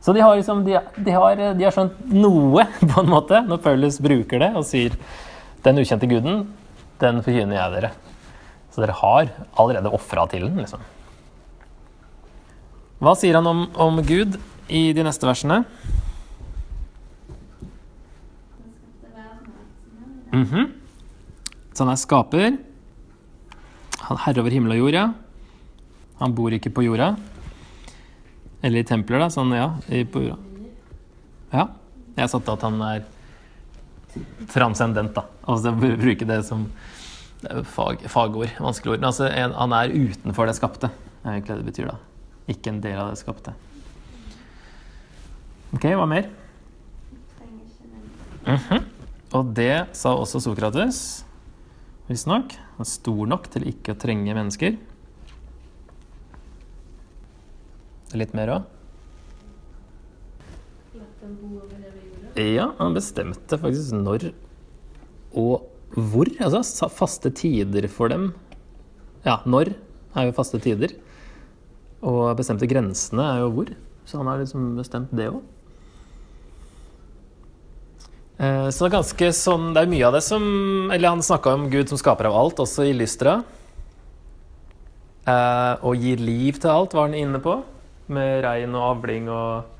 Så 0.00 0.12
de 0.14 0.22
har, 0.22 0.36
liksom, 0.36 0.62
de, 0.64 0.78
de, 0.96 1.10
har, 1.10 1.40
de 1.58 1.64
har, 1.64 1.74
skjønt 1.74 1.96
noe, 2.12 2.66
på 2.92 3.02
en 3.02 3.10
måte, 3.10 3.40
når 3.46 3.62
Paulus 3.64 3.98
bruker 4.02 4.44
det 4.44 4.52
og 4.56 4.66
sier 4.66 4.94
'den 5.64 5.82
ukjente 5.82 6.06
guden, 6.06 6.46
den 7.02 7.22
forkynner 7.22 7.58
jeg 7.58 7.74
dere'. 7.74 7.90
Så 8.70 8.84
dere 8.84 8.94
har 8.94 9.32
allerede 9.58 9.90
ofra 9.90 10.26
til 10.30 10.46
den, 10.46 10.60
liksom. 10.62 10.80
Hva 13.02 13.14
sier 13.18 13.34
han 13.38 13.46
om, 13.46 13.66
om 13.74 14.00
Gud 14.02 14.38
i 14.68 14.92
de 14.94 15.02
neste 15.06 15.26
versene? 15.26 15.64
Mm 20.32 20.44
-hmm. 20.44 20.66
Så 21.74 21.84
han 21.84 21.92
er 21.92 21.96
skaper. 21.96 22.56
Han 24.00 24.16
herre 24.16 24.40
over 24.40 24.50
himmel 24.50 24.72
og 24.72 24.78
jord, 24.78 24.94
ja. 24.94 25.12
Han 26.18 26.34
bor 26.34 26.50
ikke 26.50 26.70
på 26.70 26.82
jorda. 26.82 27.16
Eller 28.62 28.82
i 28.82 28.86
templer, 28.88 29.20
da. 29.22 29.28
Sånn, 29.30 29.52
ja. 29.54 29.68
På 30.12 30.22
jorda. 30.24 30.38
Ja. 31.52 31.68
Jeg 32.18 32.30
satte 32.32 32.52
at 32.56 32.64
han 32.66 32.80
er 32.82 33.04
transcendent, 34.50 35.12
da. 35.14 35.22
Altså 35.48 35.70
br- 35.78 35.94
bruke 36.00 36.26
det 36.26 36.40
som 36.48 36.64
fag, 37.70 38.02
fagord. 38.10 38.50
Vanskelig 38.58 38.96
ord. 38.96 39.06
Altså, 39.12 39.28
en, 39.30 39.54
han 39.54 39.76
er 39.78 39.94
utenfor 39.94 40.50
det 40.50 40.56
skapte. 40.58 40.90
Er 41.22 41.36
egentlig 41.38 41.60
det 41.60 41.68
betyr, 41.70 41.92
da. 41.92 41.98
Ikke 42.50 42.72
en 42.72 42.80
del 42.82 42.98
av 42.98 43.12
det 43.12 43.20
skapte. 43.20 43.54
Ok, 45.76 45.84
hva 45.94 46.06
mer? 46.08 46.26
Mhm. 48.48 48.84
Og 49.36 49.50
det 49.54 49.88
sa 49.92 50.14
også 50.16 50.40
Sokrates, 50.40 51.22
visstnok. 52.08 52.54
Stor 52.88 53.26
nok 53.28 53.48
til 53.52 53.66
ikke 53.68 53.92
å 53.92 53.98
trenge 54.00 54.32
mennesker. 54.36 54.78
Litt 58.16 58.32
mer 58.36 58.52
òg? 58.54 58.62
Ja, 62.38 62.70
han 62.78 62.94
bestemte 62.96 63.58
faktisk 63.60 63.92
når 63.98 64.30
og 65.36 65.66
hvor. 65.92 66.28
Altså 66.40 66.88
faste 66.92 67.30
tider 67.34 67.88
for 67.92 68.12
dem. 68.12 68.30
Ja, 69.26 69.40
når 69.44 69.74
er 70.16 70.28
jo 70.28 70.36
faste 70.36 70.60
tider. 70.62 70.94
Og 72.00 72.36
bestemte 72.38 72.68
grensene 72.70 73.24
er 73.34 73.42
jo 73.42 73.52
hvor. 73.52 73.72
Så 74.08 74.20
han 74.20 74.30
har 74.30 74.40
liksom 74.40 74.70
bestemt 74.78 75.12
det 75.12 75.28
òg. 75.32 75.42
Eh, 78.38 78.68
Så 78.70 78.84
det 78.84 78.92
er 78.92 78.98
ganske 79.00 79.28
sånn 79.34 79.72
Det 79.74 79.82
er 79.82 79.90
mye 79.90 80.06
av 80.06 80.12
det 80.14 80.20
som 80.22 80.44
Eller 80.94 81.08
han 81.10 81.18
snakka 81.26 81.56
om 81.56 81.64
Gud 81.72 81.88
som 81.90 81.98
skaper 81.98 82.28
av 82.28 82.36
alt, 82.38 82.60
også 82.62 82.86
i 82.86 82.94
Lystra. 82.94 83.40
Eh, 85.26 85.74
og 85.82 85.98
gir 85.98 86.22
liv 86.22 86.60
til 86.62 86.70
alt, 86.70 86.94
var 86.94 87.08
han 87.10 87.18
inne 87.18 87.42
på. 87.42 87.58
Med 88.08 88.42
regn 88.44 88.76
og 88.76 88.86
avling 88.94 89.28
og 89.32 89.74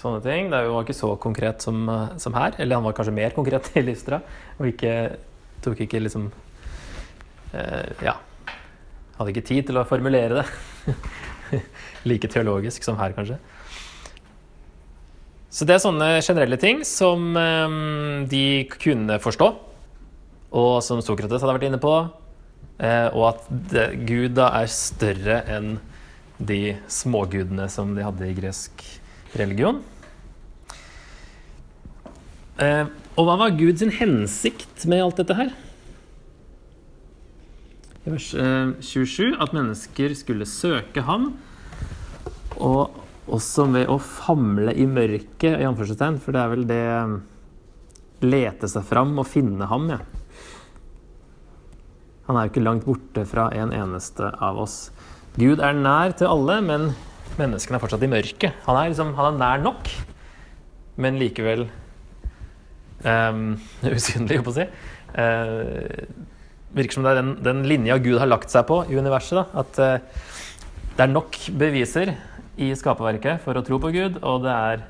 sånne 0.00 0.22
ting. 0.24 0.50
Det 0.52 0.62
var 0.72 0.86
ikke 0.86 0.96
så 0.96 1.12
konkret 1.20 1.64
som, 1.64 1.84
eh, 1.88 2.16
som 2.22 2.34
her. 2.34 2.56
Eller 2.58 2.78
han 2.78 2.84
var 2.84 2.96
kanskje 2.96 3.16
mer 3.16 3.34
konkret 3.38 3.70
i 3.76 3.84
Lystra. 3.84 4.22
Og 4.58 4.70
ikke, 4.72 5.16
tok 5.64 5.84
ikke 5.86 6.02
liksom 6.02 6.30
eh, 7.52 8.04
Ja. 8.04 8.18
Hadde 9.18 9.34
ikke 9.34 9.46
tid 9.46 9.66
til 9.68 9.76
å 9.78 9.86
formulere 9.86 10.40
det. 10.40 10.46
like 12.10 12.30
teologisk 12.32 12.82
som 12.84 12.96
her, 12.98 13.12
kanskje. 13.16 13.36
Så 15.52 15.66
det 15.68 15.76
er 15.76 15.82
sånne 15.84 16.08
generelle 16.24 16.56
ting 16.56 16.80
som 16.88 17.36
eh, 17.36 17.76
de 18.32 18.44
kunne 18.72 19.18
forstå, 19.20 19.48
og 20.56 20.74
som 20.84 21.02
Sokrates 21.04 21.44
hadde 21.44 21.56
vært 21.58 21.68
inne 21.68 21.80
på. 21.82 21.92
Eh, 22.80 23.08
og 23.12 23.26
at 23.34 23.50
det, 23.70 23.86
Gud 24.08 24.32
da 24.38 24.48
er 24.62 24.72
større 24.72 25.42
enn 25.52 25.74
de 26.42 26.76
smågudene 26.90 27.68
som 27.70 27.94
de 27.96 28.04
hadde 28.04 28.28
i 28.28 28.36
gresk 28.36 28.84
religion. 29.38 29.80
Eh, 32.62 32.86
og 33.16 33.28
hva 33.28 33.36
var 33.40 33.54
Guds 33.56 33.84
hensikt 33.98 34.86
med 34.88 35.04
alt 35.04 35.20
dette 35.20 35.36
her? 35.38 35.52
I 38.02 38.10
vers 38.10 38.32
eh, 38.34 38.72
27 38.82 39.36
at 39.42 39.54
mennesker 39.54 40.14
skulle 40.18 40.48
søke 40.48 41.04
ham, 41.06 41.30
og 42.58 42.98
også 43.32 43.68
ved 43.70 43.90
å 43.90 44.00
famle 44.02 44.74
i 44.74 44.86
mørket, 44.90 45.60
i 45.60 45.68
anførselstegn, 45.68 46.18
for 46.22 46.34
det 46.34 46.42
er 46.42 46.56
vel 46.56 46.66
det 46.70 46.82
eh, 46.96 47.20
Lete 48.22 48.68
seg 48.70 48.84
fram 48.86 49.16
og 49.18 49.26
finne 49.26 49.66
ham, 49.66 49.88
ja. 49.90 49.96
Han 52.28 52.36
er 52.38 52.46
jo 52.46 52.52
ikke 52.52 52.62
langt 52.62 52.84
borte 52.86 53.24
fra 53.26 53.48
en 53.50 53.72
eneste 53.74 54.28
av 54.38 54.60
oss. 54.62 54.76
Gud 55.38 55.62
er 55.64 55.78
nær 55.78 56.12
til 56.18 56.28
alle, 56.28 56.58
men 56.64 56.90
menneskene 57.38 57.78
er 57.78 57.82
fortsatt 57.82 58.04
i 58.04 58.10
mørket. 58.10 58.58
Han 58.66 58.76
er, 58.76 58.90
liksom, 58.92 59.14
han 59.16 59.32
er 59.32 59.38
nær 59.40 59.62
nok, 59.64 59.88
men 61.00 61.20
likevel 61.20 61.66
um, 63.06 63.56
usynlig, 63.96 64.40
holdt 64.40 64.48
på 64.48 64.52
å 64.52 64.58
si. 64.58 64.68
Uh, 65.16 66.36
virker 66.76 66.98
som 66.98 67.04
det 67.06 67.14
er 67.14 67.20
den, 67.20 67.34
den 67.44 67.64
linja 67.68 67.98
Gud 68.00 68.20
har 68.20 68.28
lagt 68.28 68.52
seg 68.52 68.66
på 68.68 68.82
i 68.88 68.96
universet. 68.98 69.40
Da. 69.40 69.64
At 69.64 69.80
uh, 69.80 70.30
det 70.92 71.06
er 71.06 71.14
nok 71.14 71.38
beviser 71.60 72.14
i 72.60 72.72
skaperverket 72.76 73.40
for 73.44 73.56
å 73.56 73.64
tro 73.64 73.80
på 73.80 73.92
Gud, 73.94 74.20
og 74.20 74.44
det 74.44 74.52
er 74.52 74.88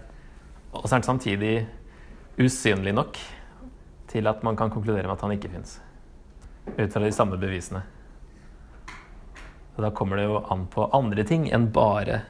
og 0.72 0.88
så 0.88 0.96
er 0.96 1.02
det 1.02 1.08
samtidig 1.08 1.54
usynlig 2.40 2.94
nok 2.96 3.18
til 4.08 4.28
at 4.28 4.40
man 4.44 4.56
kan 4.56 4.70
konkludere 4.72 5.04
med 5.04 5.16
at 5.18 5.25
han 5.25 5.34
ikke 5.34 5.50
fins. 5.52 5.76
Ut 6.78 6.92
fra 6.92 7.02
de 7.04 7.12
samme 7.12 7.37
bevisene. 7.40 7.82
Og 9.76 9.84
da 9.86 9.90
kommer 9.96 10.20
det 10.20 10.28
jo 10.28 10.42
an 10.52 10.66
på 10.72 10.88
andre 10.92 11.24
ting 11.28 11.46
enn 11.52 11.70
bare 11.72 12.22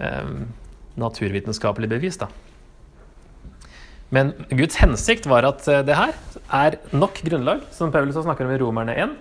eh, 0.00 0.34
naturvitenskapelig 0.98 1.90
bevis, 1.92 2.20
da. 2.20 2.30
Men 4.14 4.32
Guds 4.48 4.78
hensikt 4.80 5.28
var 5.28 5.44
at 5.44 5.66
eh, 5.68 5.82
det 5.84 5.96
her 5.98 6.14
er 6.54 6.78
nok 6.96 7.20
grunnlag, 7.26 7.66
som 7.74 7.92
Paulus 7.92 8.16
snakker 8.16 8.48
om 8.48 8.54
i 8.54 8.60
Romerne 8.62 8.94
1. 8.96 9.16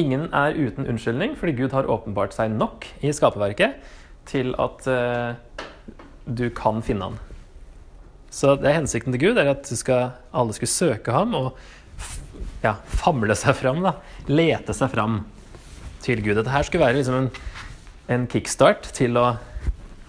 Ingen 0.00 0.26
er 0.34 0.56
uten 0.58 0.88
unnskyldning, 0.90 1.36
fordi 1.38 1.54
Gud 1.60 1.76
har 1.76 1.86
åpenbart 1.90 2.34
seg 2.34 2.50
nok 2.50 2.88
i 3.06 3.12
skaperverket 3.14 3.78
til 4.26 4.50
at 4.58 4.88
eh, 4.90 5.60
du 6.26 6.48
kan 6.56 6.82
finne 6.82 7.12
han. 7.12 7.22
Så 8.34 8.56
det 8.58 8.72
er 8.72 8.80
hensikten 8.80 9.14
til 9.14 9.28
Gud 9.28 9.38
er 9.38 9.52
at 9.52 9.68
skal, 9.70 10.16
alle 10.34 10.56
skulle 10.56 10.72
søke 10.72 11.14
ham 11.14 11.36
og 11.38 11.52
ja, 12.64 12.74
famle 12.90 13.36
seg 13.38 13.54
fram. 13.60 13.78
Da. 13.84 13.94
Lete 14.26 14.74
seg 14.74 14.90
fram 14.90 15.20
til 16.04 16.22
Gud. 16.24 16.36
Dette 16.38 16.52
her 16.52 16.66
skulle 16.66 16.84
være 16.84 16.98
liksom 16.98 17.16
en, 17.18 17.30
en 18.12 18.26
kickstart 18.30 18.90
til 18.96 19.16
å 19.20 19.30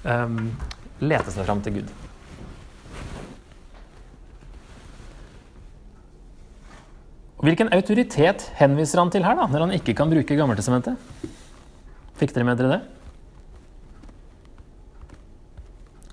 um, 0.04 0.50
lete 1.04 1.32
seg 1.32 1.48
fram 1.48 1.64
til 1.66 1.80
Gud. 1.80 1.94
Hvilken 7.46 7.70
autoritet 7.76 8.50
henviser 8.58 9.00
han 9.02 9.12
til 9.14 9.26
her, 9.28 9.38
da, 9.38 9.46
når 9.52 9.68
han 9.68 9.78
ikke 9.78 9.94
kan 9.98 10.12
bruke 10.12 10.38
Gammeltestamentet? 10.38 11.32
Fikk 12.20 12.34
dere 12.36 12.48
med 12.48 12.62
dere 12.62 12.78
det? 12.78 12.84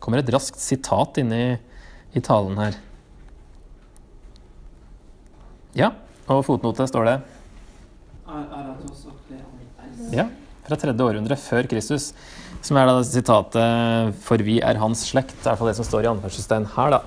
kommer 0.03 0.19
et 0.19 0.33
raskt 0.35 0.59
sitat 0.61 1.21
inne 1.23 1.39
i, 1.39 1.51
i 2.19 2.23
talen 2.25 2.59
her. 2.59 2.79
Ja, 5.79 5.93
og 6.27 6.43
fotnote 6.45 6.89
står 6.91 7.09
det 7.09 7.19
ja, 10.12 10.28
fra 10.66 10.78
tredje 10.78 11.04
århundre 11.04 11.38
før 11.40 11.66
Kristus, 11.71 12.12
som 12.62 12.78
er 12.78 12.87
da 12.87 13.02
sitatet 13.07 14.14
'For 14.23 14.42
vi 14.45 14.61
er 14.61 14.78
hans 14.78 15.02
slekt'. 15.11 15.35
Det 15.42 15.47
er 15.47 15.50
i 15.50 15.52
hvert 15.52 15.59
fall 15.59 15.73
det 15.73 15.81
som 15.81 15.88
står 15.88 16.04
i 16.04 16.12
anførselstegn 16.12 16.71
her, 16.76 16.90
da. 16.90 17.02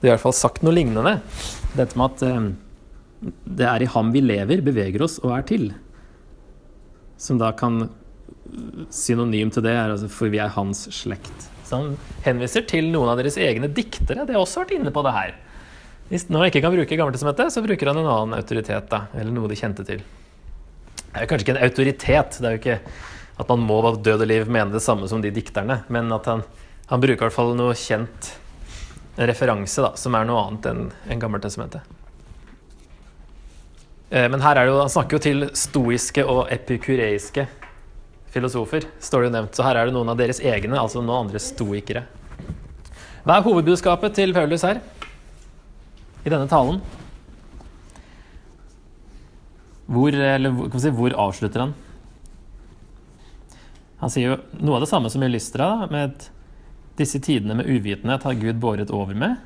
Det 0.00 0.08
er 0.08 0.12
i 0.12 0.16
hvert 0.16 0.26
fall 0.26 0.34
sagt 0.34 0.62
noe 0.62 0.74
lignende. 0.74 1.20
Dette 1.76 1.96
med 1.96 2.10
at 2.10 2.22
eh, 2.26 2.50
det 3.46 3.66
er 3.68 3.82
i 3.82 3.90
ham 3.94 4.10
vi 4.12 4.20
lever, 4.20 4.64
beveger 4.64 5.02
oss 5.02 5.20
og 5.22 5.36
er 5.36 5.42
til. 5.46 5.72
Som 7.16 7.38
da 7.38 7.52
kan 7.52 7.88
Synonym 8.90 9.52
til 9.52 9.62
det 9.62 9.72
er 9.72 9.92
altså 9.92 10.08
'for 10.10 10.28
vi 10.28 10.38
er 10.38 10.48
hans 10.48 10.88
slekt'. 10.88 11.48
Så 11.64 11.76
han 11.76 11.96
henviser 12.24 12.66
til 12.66 12.90
noen 12.90 13.08
av 13.08 13.16
deres 13.16 13.38
egne 13.38 13.68
diktere. 13.68 14.26
De 14.26 14.34
har 14.34 14.42
også 14.42 14.64
vært 14.64 14.74
inne 14.76 14.90
på 14.90 15.02
det 15.06 15.12
her. 15.12 15.34
Hvis 16.10 16.28
når 16.28 16.50
ikke 16.50 16.60
kan 16.60 16.74
bruke 16.74 16.96
Gammeltestamentet, 16.96 17.52
så 17.52 17.62
bruker 17.64 17.86
han 17.86 17.96
en 17.96 18.10
annen 18.10 18.36
autoritet, 18.36 18.90
da, 18.90 19.06
eller 19.14 19.32
noe 19.32 19.48
de 19.48 19.56
kjente 19.56 19.86
til. 19.86 20.02
Det 21.12 21.22
er 21.22 21.28
kanskje 21.28 21.44
ikke 21.46 21.56
en 21.58 21.64
autoritet, 21.66 22.38
det 22.40 22.48
er 22.48 22.54
jo 22.54 22.60
ikke 22.62 22.78
at 23.42 23.48
man 23.48 23.64
må 23.66 23.78
av 23.84 23.98
død 24.04 24.24
og 24.24 24.28
liv 24.28 24.48
mene 24.52 24.72
det 24.72 24.82
samme 24.84 25.08
som 25.10 25.22
de 25.22 25.32
dikterne, 25.34 25.82
men 25.92 26.12
at 26.14 26.28
han, 26.30 26.44
han 26.88 27.02
bruker 27.02 27.20
i 27.20 27.26
hvert 27.26 27.36
fall 27.36 27.52
noe 27.58 27.74
kjent 27.76 28.32
en 29.16 29.28
referanse 29.28 29.82
da, 29.84 29.92
som 29.98 30.14
er 30.16 30.28
noe 30.28 30.40
annet 30.46 30.68
enn 30.70 30.86
en 31.12 31.20
Gammeltestamentet. 31.20 31.84
Eh, 34.12 34.28
Men 34.28 34.40
her 34.44 34.56
er 34.56 34.66
det 34.66 34.72
jo, 34.72 34.80
han 34.80 34.92
snakker 34.92 35.18
jo 35.18 35.24
til 35.24 35.44
stoiske 35.56 36.24
og 36.28 36.46
epikureiske 36.52 37.46
filosofer, 38.32 38.86
står 39.00 39.24
det 39.24 39.28
jo 39.28 39.34
nevnt. 39.36 39.56
Så 39.56 39.64
her 39.66 39.76
er 39.76 39.88
det 39.88 39.96
noen 39.96 40.12
av 40.12 40.18
deres 40.20 40.40
egne, 40.40 40.78
altså 40.80 41.00
noen 41.02 41.26
andre 41.26 41.40
stoikere. 41.40 42.06
Hva 43.22 43.36
er 43.38 43.46
hovedbudskapet 43.46 44.16
til 44.16 44.32
Paulus 44.36 44.64
her? 44.66 44.80
I 46.24 46.32
denne 46.32 46.48
talen? 46.48 46.80
Hvor, 49.92 50.14
eller, 50.16 50.54
si, 50.80 50.92
hvor 50.96 51.14
avslutter 51.20 51.66
han? 51.66 51.74
Han 54.02 54.10
sier 54.10 54.32
jo 54.32 54.38
noe 54.64 54.78
av 54.78 54.86
det 54.86 54.90
samme 54.90 55.10
som 55.12 55.22
i 55.22 55.28
Lystra, 55.30 55.86
med 55.92 56.10
at 56.10 56.28
disse 56.98 57.20
tidene 57.22 57.58
med 57.58 57.68
uvitenhet 57.68 58.24
har 58.26 58.38
Gud 58.40 58.58
båret 58.62 58.90
over 58.94 59.14
med. 59.18 59.36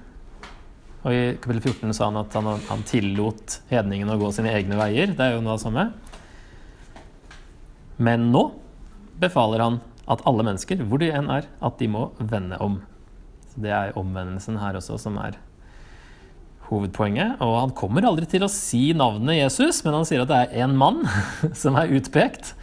Og 1.07 1.13
i 1.15 1.25
kapittel 1.39 1.75
14 1.75 1.95
sa 1.95 2.09
han 2.09 2.21
at 2.23 2.35
han, 2.35 2.49
han 2.71 2.87
tillot 2.89 3.61
hedningene 3.71 4.17
å 4.17 4.21
gå 4.23 4.31
sine 4.35 4.55
egne 4.55 4.79
veier. 4.79 5.13
Det 5.15 5.23
er 5.23 5.37
jo 5.37 5.43
noe 5.43 5.55
av 5.55 5.61
det 5.61 5.67
samme. 5.67 5.85
Men 8.03 8.31
nå 8.33 8.47
befaler 9.23 9.63
han 9.63 9.79
at 10.11 10.23
alle 10.29 10.47
mennesker, 10.47 10.83
hvor 10.87 11.03
de 11.03 11.11
enn 11.15 11.31
er, 11.33 11.47
at 11.63 11.79
de 11.83 11.91
må 11.91 12.09
vende 12.19 12.59
om. 12.63 12.81
Så 13.51 13.63
Det 13.67 13.73
er 13.75 13.99
omvendelsen 13.99 14.59
her 14.63 14.79
også 14.79 14.99
som 15.01 15.19
er 15.23 15.39
hovedpoenget. 16.71 17.41
Og 17.45 17.59
han 17.61 17.75
kommer 17.77 18.07
aldri 18.09 18.29
til 18.31 18.47
å 18.47 18.53
si 18.53 18.91
navnet 18.97 19.41
Jesus, 19.41 19.83
men 19.87 19.99
han 19.99 20.09
sier 20.09 20.25
at 20.25 20.33
det 20.33 20.41
er 20.45 20.65
en 20.67 20.77
mann 20.79 21.05
som 21.63 21.79
er 21.79 21.93
utpekt 21.97 22.55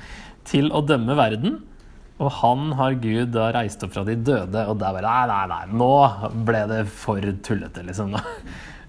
til 0.50 0.72
å 0.76 0.84
dømme 0.84 1.16
verden 1.16 1.62
Og 2.20 2.28
han 2.42 2.74
har 2.76 2.98
Gud 3.00 3.32
da 3.32 3.48
reist 3.56 3.84
opp 3.86 3.94
fra 3.96 4.04
de 4.08 4.18
døde, 4.20 4.66
og 4.68 4.76
der 4.82 4.98
bare 4.98 5.08
Nei, 5.08 5.28
nei, 5.32 5.44
nei, 5.54 5.78
nå 5.80 5.94
ble 6.48 6.66
det 6.72 6.82
for 6.92 7.34
tullete, 7.46 7.86
liksom. 7.88 8.16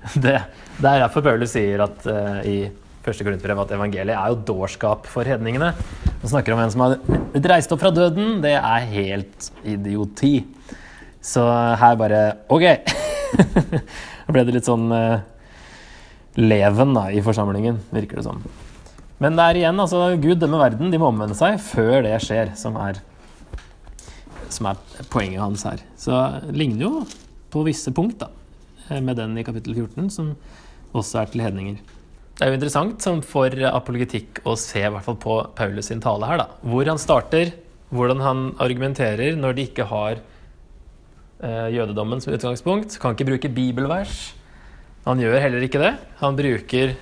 Det, 0.05 0.35
det 0.77 0.85
er 0.85 0.99
derfor 1.01 1.23
Paulus 1.25 1.55
sier 1.55 1.81
at 1.81 2.03
uh, 2.05 2.43
i 2.45 2.67
første 3.05 3.25
Korinterbrev 3.25 3.63
at 3.63 3.71
evangeliet 3.73 4.13
er 4.13 4.33
jo 4.35 4.43
dårskap 4.51 5.09
for 5.09 5.25
hedningene. 5.25 5.71
Han 6.21 6.29
snakker 6.29 6.53
om 6.53 6.61
en 6.61 6.73
som 6.75 6.83
har 6.85 6.99
blitt 7.33 7.49
reist 7.49 7.73
opp 7.73 7.81
fra 7.81 7.93
døden. 7.93 8.43
Det 8.45 8.53
er 8.59 8.91
helt 8.91 9.49
idioti. 9.65 10.35
Så 11.25 11.45
her 11.81 11.97
bare 12.01 12.21
OK! 12.53 12.69
Da 14.25 14.35
ble 14.35 14.45
det 14.47 14.55
litt 14.57 14.69
sånn 14.69 14.89
eh, 14.95 15.25
leven 16.41 16.95
da, 16.97 17.09
i 17.13 17.23
forsamlingen, 17.25 17.81
virker 17.95 18.21
det 18.21 18.27
som. 18.27 18.43
Men 19.23 19.39
det 19.39 19.47
er 19.47 19.61
igjen, 19.61 19.81
altså, 19.81 20.07
Gud 20.21 20.41
dømmer 20.43 20.65
verden. 20.67 20.91
De 20.93 21.01
må 21.01 21.11
omvende 21.13 21.37
seg 21.39 21.61
før 21.63 22.03
det 22.07 22.17
skjer, 22.25 22.55
som 22.59 22.79
er, 22.81 22.99
som 24.53 24.71
er 24.73 24.81
poenget 25.13 25.43
hans 25.45 25.67
her. 25.69 25.85
Så 26.01 26.17
det 26.49 26.57
ligner 26.59 26.89
jo 26.89 26.93
på 27.55 27.63
visse 27.69 27.93
punkt 27.95 28.25
da, 28.25 28.33
med 28.99 29.17
den 29.21 29.37
i 29.39 29.47
kapittel 29.47 29.77
14, 29.77 30.11
som 30.13 30.35
også 30.95 31.23
er 31.23 31.31
til 31.31 31.45
hedninger. 31.45 31.79
Det 32.35 32.43
er 32.43 32.51
jo 32.51 32.59
interessant 32.59 33.07
for 33.31 33.55
apologetikk 33.71 34.41
å 34.49 34.57
se 34.59 34.83
i 34.83 34.91
hvert 34.91 35.07
fall 35.07 35.19
på 35.23 35.37
Paulus 35.55 35.93
sin 35.93 36.03
tale 36.03 36.27
her. 36.27 36.41
da, 36.43 36.49
Hvor 36.67 36.89
han 36.91 36.99
starter, 36.99 37.53
hvordan 37.95 38.23
han 38.25 38.41
argumenterer 38.63 39.39
når 39.39 39.55
de 39.55 39.67
ikke 39.69 39.87
har 39.87 40.19
eh, 40.19 40.34
jødedommen 41.45 42.23
som 42.23 42.33
utgangspunkt. 42.35 42.97
Kan 43.03 43.17
ikke 43.17 43.29
bruke 43.29 43.51
bibelvers. 43.53 44.33
Han 45.05 45.21
gjør 45.21 45.37
heller 45.43 45.67
ikke 45.67 45.83
det. 45.83 45.93
Han 46.23 46.37
bruker 46.39 46.95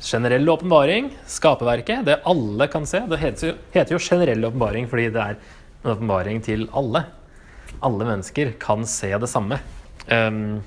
generell 0.00 0.48
åpenbaring, 0.48 1.10
skaperverket, 1.26 2.04
det 2.06 2.20
alle 2.24 2.68
kan 2.72 2.86
se. 2.86 3.02
Det 3.08 3.18
heter 3.20 3.50
jo, 3.50 3.54
heter 3.74 3.96
jo 3.96 4.00
generell 4.02 4.48
åpenbaring 4.48 4.88
fordi 4.90 5.08
det 5.12 5.22
er 5.22 5.36
en 5.36 5.92
åpenbaring 5.92 6.42
til 6.44 6.66
alle. 6.76 7.04
Alle 7.84 8.08
mennesker 8.08 8.54
kan 8.60 8.86
se 8.88 9.12
det 9.12 9.30
samme. 9.30 9.58
Um, 10.08 10.62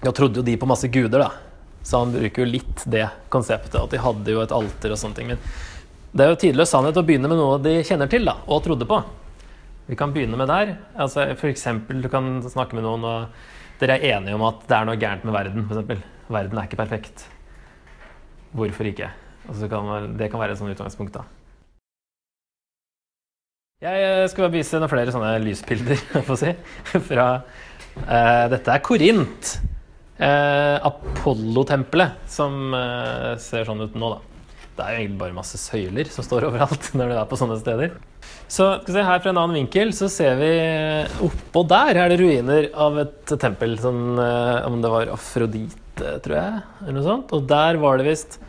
jeg 0.00 0.16
trodde 0.16 0.40
jo 0.40 0.46
de 0.46 0.56
på 0.56 0.68
masse 0.68 0.88
guder, 0.88 1.26
da. 1.26 1.30
Så 1.82 2.02
han 2.02 2.12
bruker 2.14 2.44
jo 2.44 2.52
litt 2.52 2.84
det 2.88 3.06
konseptet, 3.32 3.76
at 3.80 3.92
de 3.92 4.00
hadde 4.00 4.32
jo 4.32 4.42
et 4.44 4.54
alter 4.54 4.94
og 4.94 5.00
sånne 5.00 5.16
ting. 5.16 5.32
Men 5.32 5.40
det 6.12 6.24
er 6.24 6.32
jo 6.32 6.40
tidløs 6.44 6.72
sannhet 6.72 6.96
å 6.96 7.04
begynne 7.06 7.28
med 7.30 7.40
noe 7.40 7.58
de 7.62 7.80
kjenner 7.86 8.08
til 8.10 8.24
da, 8.28 8.38
og 8.48 8.64
trodde 8.64 8.88
på. 8.88 9.00
Vi 9.90 9.96
kan 9.98 10.12
begynne 10.14 10.38
med 10.38 10.46
der. 10.46 10.76
Altså, 10.94 11.24
for 11.34 11.50
eksempel, 11.50 11.98
du 12.02 12.08
kan 12.08 12.38
snakke 12.46 12.76
med 12.78 12.84
noen, 12.86 13.02
og 13.02 13.80
dere 13.80 13.96
er 13.98 14.14
enige 14.14 14.36
om 14.36 14.44
at 14.46 14.62
det 14.68 14.76
er 14.76 14.86
noe 14.86 15.00
gærent 15.00 15.26
med 15.26 15.34
verden. 15.34 15.66
For 15.66 15.80
eksempel. 15.80 16.04
verden 16.30 16.58
er 16.58 16.68
ikke 16.68 16.78
perfekt. 16.78 17.24
Hvorfor 18.54 18.86
ikke? 18.86 19.10
Altså, 19.48 19.66
kan 19.66 20.14
det 20.18 20.30
kan 20.30 20.40
være 20.40 20.54
et 20.54 20.58
sånt 20.58 20.70
utgangspunkt. 20.70 21.14
da. 21.14 21.26
Jeg 23.80 24.30
skal 24.30 24.44
bare 24.44 24.52
vise 24.52 24.78
noen 24.78 24.92
flere 24.92 25.12
sånne 25.14 25.32
lysbilder 25.42 26.00
for 26.20 26.34
å 26.36 26.38
si, 26.38 26.52
fra 27.08 27.28
uh, 27.40 28.46
Dette 28.52 28.70
er 28.70 28.82
Korint. 28.84 29.54
Uh, 30.20 30.76
Apollo-tempelet, 30.84 32.28
som 32.28 32.76
uh, 32.76 33.34
ser 33.40 33.64
sånn 33.66 33.80
ut 33.80 33.96
nå, 33.96 34.12
da. 34.12 34.29
Det 34.76 34.84
er 34.84 34.94
jo 34.94 35.00
egentlig 35.02 35.20
bare 35.20 35.36
masse 35.36 35.60
søyler 35.60 36.08
som 36.12 36.24
står 36.26 36.48
overalt 36.48 36.90
når 36.98 37.12
du 37.12 37.16
er 37.18 37.28
på 37.30 37.38
sånne 37.40 37.58
steder. 37.60 37.96
Så 38.50 38.68
se 38.86 39.02
her 39.06 39.22
fra 39.22 39.32
en 39.32 39.40
annen 39.40 39.58
vinkel 39.60 39.92
så 39.96 40.08
ser 40.10 40.38
vi 40.40 40.52
oppå 41.26 41.62
der 41.70 42.00
er 42.02 42.10
det 42.10 42.20
ruiner 42.20 42.70
av 42.74 42.98
et 43.04 43.34
tempel. 43.40 43.76
Sånn, 43.80 44.18
om 44.18 44.80
det 44.82 44.90
var 44.92 45.12
Afrodite, 45.14 46.16
tror 46.24 46.36
jeg, 46.36 46.62
eller 46.82 46.96
noe 46.98 47.06
sånt. 47.06 47.34
Og 47.36 47.46
der 47.50 47.78
var 47.82 48.00
det 48.00 48.08
visst 48.10 48.40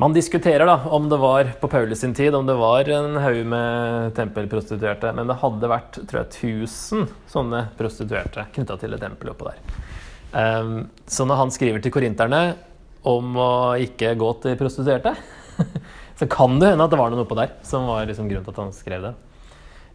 man 0.00 0.14
diskuterer 0.16 0.64
da 0.64 0.78
om 0.96 1.10
det 1.10 1.16
var 1.20 1.50
på 1.60 1.68
Paulus 1.68 2.00
sin 2.00 2.14
tid 2.16 2.34
om 2.34 2.46
det 2.48 2.54
var 2.56 2.88
en 2.88 3.18
haug 3.20 3.40
med 3.52 4.14
tempelprostituerte, 4.16 5.10
men 5.12 5.28
det 5.28 5.36
hadde 5.42 5.68
vært 5.68 5.98
tror 6.08 6.22
jeg, 6.22 6.62
1000 6.64 7.10
sånne 7.28 7.66
prostituerte 7.76 8.46
knytta 8.54 8.78
til 8.80 8.96
et 8.96 9.04
tempel 9.04 9.34
oppå 9.34 9.50
der. 9.50 9.58
Um, 10.32 10.86
så 11.04 11.26
når 11.28 11.42
han 11.42 11.52
skriver 11.52 11.84
til 11.84 11.92
korinterne 11.92 12.40
om 13.06 13.32
å 13.40 13.50
ikke 13.80 14.12
gå 14.20 14.30
til 14.44 14.58
prostituerte, 14.60 15.14
så 16.18 16.28
kan 16.30 16.58
det 16.60 16.72
hende 16.72 16.84
at 16.86 16.92
det 16.92 17.00
var 17.00 17.12
noe 17.12 17.24
oppå 17.24 17.38
der 17.38 17.56
som 17.66 17.88
var 17.88 18.08
liksom 18.08 18.28
grunnen 18.28 18.46
til 18.46 18.54
at 18.54 18.62
han 18.62 18.76
skrev 18.76 19.08
det. 19.08 19.16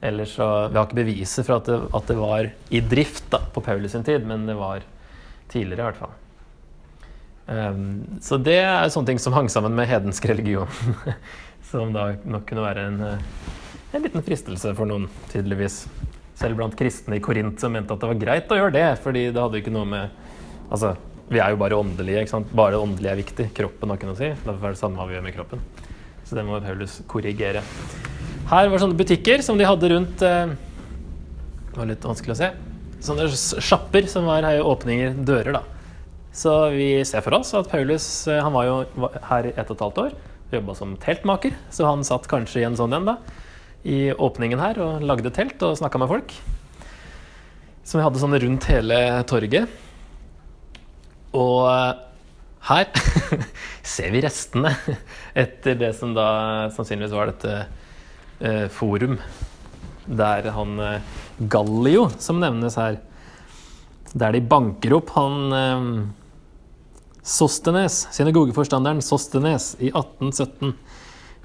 Ellers 0.05 0.35
så, 0.35 0.47
Vi 0.69 0.77
har 0.77 0.85
ikke 0.85 0.99
beviser 0.99 1.45
for 1.47 1.59
at 1.59 1.69
det, 1.69 1.79
at 1.97 2.11
det 2.11 2.17
var 2.19 2.51
i 2.69 2.81
drift 2.83 3.29
da, 3.33 3.41
på 3.53 3.63
Paulus 3.65 3.95
sin 3.95 4.05
tid, 4.05 4.25
men 4.27 4.45
det 4.49 4.57
var 4.57 4.85
tidligere 5.51 5.81
i 5.81 5.89
hvert 5.89 6.01
fall. 6.01 6.13
Um, 7.45 8.19
så 8.25 8.39
det 8.41 8.57
er 8.57 8.89
sånne 8.89 9.13
ting 9.13 9.21
som 9.21 9.35
hang 9.37 9.49
sammen 9.53 9.75
med 9.77 9.89
hedensk 9.89 10.25
religion. 10.29 10.69
som 11.69 11.93
da 11.93 12.11
nok 12.25 12.45
kunne 12.49 12.65
være 12.65 12.85
en, 12.89 12.99
en, 13.05 14.03
liten 14.03 14.23
fristelse 14.25 14.73
for 14.77 14.89
noen, 14.89 15.07
tydeligvis. 15.31 15.83
Selv 16.35 16.59
blant 16.59 16.75
kristne 16.77 17.17
i 17.17 17.23
Korint 17.23 17.61
som 17.61 17.73
mente 17.73 17.95
at 17.95 18.01
det 18.01 18.11
var 18.11 18.21
greit 18.21 18.51
å 18.51 18.59
gjøre 18.59 18.75
det, 18.75 18.87
fordi 19.03 19.27
det 19.31 19.41
hadde 19.41 19.61
ikke 19.61 19.73
noe 19.75 19.89
med 19.89 20.21
Altså, 20.65 20.95
vi 21.31 21.41
er 21.41 21.53
jo 21.53 21.59
bare 21.61 21.77
åndelige, 21.79 22.23
ikke 22.23 22.33
sant? 22.35 22.51
Bare 22.55 22.75
det 22.75 22.81
åndelige 22.83 23.13
er 23.13 23.21
viktig. 23.21 23.47
Kroppen 23.57 23.91
har 23.91 23.99
ikke 23.99 24.09
noe 24.09 24.17
å 24.17 24.21
si. 24.21 24.31
Derfor 24.45 24.69
er 24.69 24.75
det 24.75 24.81
samme 24.81 24.99
hva 24.99 25.07
vi 25.09 25.17
gjør 25.17 25.25
med 25.25 25.35
kroppen. 25.37 25.63
Så 26.25 26.37
det 26.37 26.45
må 26.45 26.59
Paulus 26.61 26.99
korrigere. 27.09 27.63
Her 28.49 28.69
var 28.69 28.81
sånne 28.81 28.97
butikker 28.97 29.41
som 29.45 29.57
de 29.57 29.65
hadde 29.65 29.89
rundt 29.89 30.21
eh, 30.25 30.51
Det 31.71 31.79
var 31.79 31.89
litt 31.89 32.05
vanskelig 32.05 32.35
å 32.35 32.41
se. 32.43 32.51
Sånne 33.05 33.29
sjapper 33.33 34.09
som 34.09 34.29
var 34.29 34.45
her, 34.45 34.61
åpninger, 34.65 35.17
dører, 35.25 35.57
da 35.57 35.63
så 36.35 36.51
vi 36.75 36.99
ser 37.07 37.23
for 37.23 37.37
oss 37.37 37.53
at 37.55 37.69
Paulus 37.71 38.05
eh, 38.27 38.41
han 38.43 38.51
var 38.51 38.67
jo 38.67 39.09
her 39.29 39.47
i 39.47 39.53
ett 39.55 39.69
og 39.69 39.77
et 39.77 39.83
halvt 39.85 40.01
år. 40.03 40.15
Jobba 40.51 40.75
som 40.75 40.97
teltmaker, 40.99 41.55
så 41.71 41.87
han 41.87 42.03
satt 42.05 42.27
kanskje 42.29 42.59
i 42.61 42.65
en 42.67 42.75
sånn 42.75 42.93
en 42.95 43.07
da, 43.07 43.15
i 43.87 44.11
åpningen 44.11 44.59
her 44.59 44.79
og 44.83 45.05
lagde 45.07 45.31
telt 45.33 45.63
og 45.63 45.77
snakka 45.79 46.01
med 46.01 46.11
folk. 46.11 46.35
Som 47.87 48.01
vi 48.01 48.05
hadde 48.05 48.19
sånn 48.19 48.35
rundt 48.43 48.67
hele 48.67 48.99
torget. 49.29 49.71
Og 51.35 51.65
eh, 51.69 52.03
her 52.69 52.89
ser 53.95 54.13
vi 54.13 54.23
restene 54.25 54.71
etter 55.37 55.77
det 55.79 55.91
som 55.97 56.15
da 56.15 56.27
sannsynligvis 56.75 57.15
var 57.15 57.31
dette 57.31 57.55
eh, 58.39 58.65
forum. 58.73 59.19
Der 60.05 60.51
han 60.55 60.79
eh, 60.79 61.15
Gallio, 61.51 62.07
som 62.21 62.39
nevnes 62.41 62.77
her, 62.79 63.01
der 64.15 64.31
de 64.31 64.39
banker 64.47 64.95
opp 64.95 65.09
han 65.17 66.13
Sostenes, 67.25 68.05
synagogeforstanderen 68.15 69.01
Sostenes, 69.03 69.73
i 69.81 69.89
1817 69.89 70.71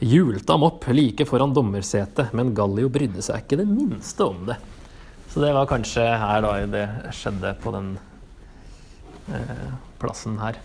hjulte 0.01 0.53
ham 0.53 0.67
opp 0.69 0.87
like 0.95 1.25
foran 1.29 1.55
dommersetet, 1.57 2.31
men 2.37 2.55
Gallio 2.57 2.89
brydde 2.93 3.25
seg 3.25 3.43
ikke 3.43 3.59
det 3.61 3.67
minste 3.69 4.29
om 4.29 4.45
det. 4.49 4.57
Så 5.31 5.43
det 5.43 5.51
var 5.57 5.69
kanskje 5.71 6.05
her 6.21 6.45
da 6.45 6.55
det 6.71 6.85
skjedde 7.17 7.53
på 7.63 7.73
den 7.75 7.93
eh, 7.97 8.10
plassen 10.01 10.39
her. 10.41 10.59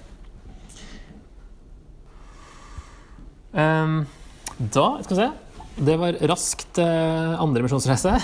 Da 4.57 4.85
skal 5.03 5.15
vi 5.15 5.19
se 5.19 5.31
Det 5.75 5.97
var 5.99 6.15
raskt 6.31 6.77
eh, 6.79 7.41
andre 7.41 7.65
misjonsreise. 7.65 8.15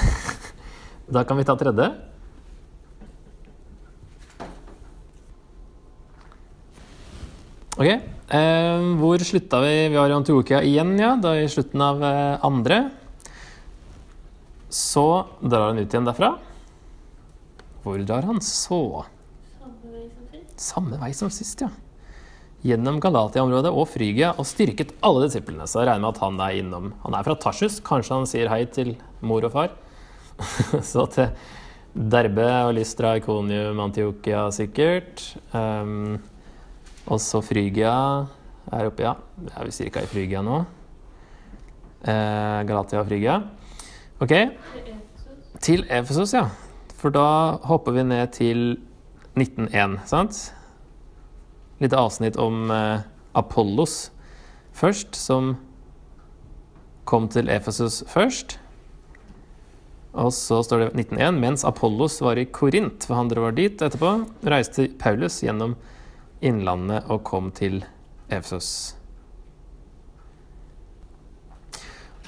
da 1.16 1.24
kan 1.28 1.36
vi 1.36 1.44
ta 1.44 1.58
tredje. 1.60 1.90
Ok, 7.76 7.88
eh, 7.88 8.80
Hvor 9.02 9.26
slutta 9.28 9.60
vi? 9.66 9.90
Vi 9.90 10.00
var 10.00 10.10
i 10.10 10.16
Antiokia 10.16 10.62
igjen, 10.64 10.96
ja. 11.00 11.18
Da 11.20 11.36
i 11.36 11.50
slutten 11.52 11.84
av 11.84 12.04
eh, 12.04 12.40
andre. 12.48 12.80
Så 14.70 15.26
drar 15.44 15.68
han 15.74 15.84
ut 15.84 15.92
igjen 15.92 16.08
derfra. 16.08 16.38
Hvor 17.84 18.00
drar 18.08 18.24
han 18.30 18.40
så? 18.40 19.04
Samme 19.60 19.92
vei 19.92 20.08
som 20.08 20.32
sist. 20.32 20.51
Samme 20.62 21.00
vei 21.02 21.12
som 21.18 21.32
sist, 21.34 21.64
ja. 21.64 21.72
Gjennom 22.62 23.00
Galatia-området 23.02 23.72
og 23.74 23.88
Frygia 23.90 24.36
og 24.38 24.46
styrket 24.46 24.94
alle 25.02 25.26
disiplene. 25.26 25.66
Så 25.66 25.82
jeg 25.82 25.90
regner 25.90 26.04
med 26.04 26.12
at 26.14 26.22
han 26.22 26.36
er 26.46 26.58
innom 26.60 26.92
Han 27.02 27.16
er 27.18 27.26
fra 27.26 27.34
Tarsus. 27.42 27.80
Kanskje 27.82 28.20
han 28.20 28.30
sier 28.30 28.52
hei 28.54 28.68
til 28.70 28.94
mor 29.26 29.48
og 29.48 29.56
far. 29.56 29.74
så 30.92 31.08
til 31.10 31.32
Derbe 31.92 32.46
og 32.68 32.76
Lystra, 32.78 33.16
Ikonium, 33.18 33.82
Antiokia 33.82 34.46
sikkert. 34.54 35.24
Um, 35.58 36.22
og 37.10 37.18
så 37.24 37.42
Frygia 37.42 37.96
er 38.70 38.92
oppe, 38.92 39.08
ja. 39.10 39.16
Det 39.42 39.58
er 39.58 39.68
vi 39.68 39.90
ca. 39.90 40.06
i 40.06 40.12
Frygia 40.14 40.46
nå. 40.46 40.62
Uh, 42.06 42.62
Galatia 42.70 43.02
og 43.02 43.10
Frygia. 43.10 43.42
Ok, 44.22 44.38
til 45.66 45.82
Efesos, 45.90 46.38
ja. 46.38 46.46
For 47.02 47.10
da 47.10 47.58
hopper 47.66 47.98
vi 47.98 48.06
ned 48.06 48.34
til 48.38 48.76
1901, 49.38 50.00
sant? 50.10 50.40
Litt 51.82 51.96
avsnitt 51.96 52.38
om 52.40 52.72
eh, 52.72 53.04
Apollos 53.38 54.12
først, 54.76 55.16
som 55.16 55.56
kom 57.08 57.30
til 57.32 57.50
Efesus 57.52 58.02
først. 58.12 58.58
Og 60.12 60.34
så 60.36 60.60
står 60.66 60.84
det 60.84 60.88
1901. 61.06 61.40
Mens 61.40 61.66
Apollos 61.68 62.20
var 62.24 62.40
i 62.40 62.46
Korint, 62.46 63.08
for 63.08 63.16
han 63.20 63.32
drar 63.32 63.56
dit 63.56 63.80
etterpå, 63.80 64.14
reiste 64.44 64.90
Paulus 65.00 65.40
gjennom 65.44 65.78
Innlandet 66.44 67.08
og 67.12 67.24
kom 67.28 67.52
til 67.56 67.84
Efesus. 68.32 68.98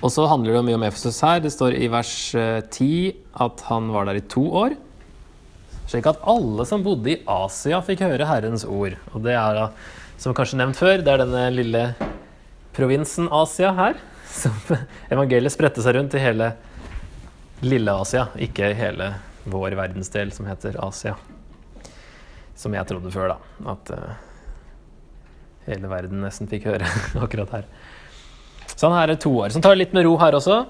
Og 0.04 0.12
så 0.12 0.26
handler 0.28 0.58
det 0.58 0.66
mye 0.68 0.78
om 0.80 0.88
Efesus 0.88 1.22
her. 1.24 1.40
Det 1.44 1.52
står 1.54 1.78
i 1.80 1.88
vers 1.92 2.14
eh, 2.36 2.60
10 2.64 2.90
at 3.46 3.64
han 3.70 3.92
var 3.94 4.10
der 4.10 4.20
i 4.20 4.26
to 4.28 4.44
år. 4.64 4.76
Slik 5.94 6.08
at 6.10 6.24
alle 6.26 6.64
som 6.66 6.82
bodde 6.82 7.12
i 7.12 7.20
Asia, 7.30 7.78
fikk 7.86 8.00
høre 8.02 8.26
Herrens 8.26 8.64
ord. 8.66 8.96
Og 9.14 9.22
det 9.22 9.36
er 9.38 9.54
da, 9.54 9.66
som 10.18 10.34
kanskje 10.34 10.58
nevnt 10.58 10.80
før, 10.80 11.04
det 11.06 11.12
er 11.12 11.22
denne 11.22 11.44
lille 11.54 11.84
provinsen 12.74 13.28
Asia 13.30 13.70
her. 13.78 14.00
Som 14.34 14.56
evangeliet 15.14 15.54
spredte 15.54 15.84
seg 15.86 15.94
rundt 15.94 16.16
i 16.18 16.24
hele 16.24 16.48
lille 17.62 17.94
Asia, 17.94 18.24
ikke 18.42 18.72
hele 18.74 19.12
vår 19.46 19.76
verdensdel 19.78 20.32
som 20.34 20.48
heter 20.50 20.80
Asia. 20.82 21.14
Som 22.58 22.74
jeg 22.74 22.90
trodde 22.90 23.14
før, 23.14 23.36
da. 23.36 23.70
At 23.76 23.92
uh, 23.94 24.16
hele 25.68 25.92
verden 25.92 26.26
nesten 26.26 26.50
fikk 26.50 26.66
høre 26.72 26.90
akkurat 27.28 27.54
her. 27.60 27.70
Så 28.74 28.90
han 28.90 28.98
her 28.98 29.14
er 29.14 29.22
to 29.22 29.36
år. 29.38 29.54
Så 29.54 29.62
han 29.62 29.70
tar 29.70 29.78
litt 29.78 29.94
med 29.94 30.10
ro 30.10 30.18
her 30.26 30.42
også. 30.42 30.64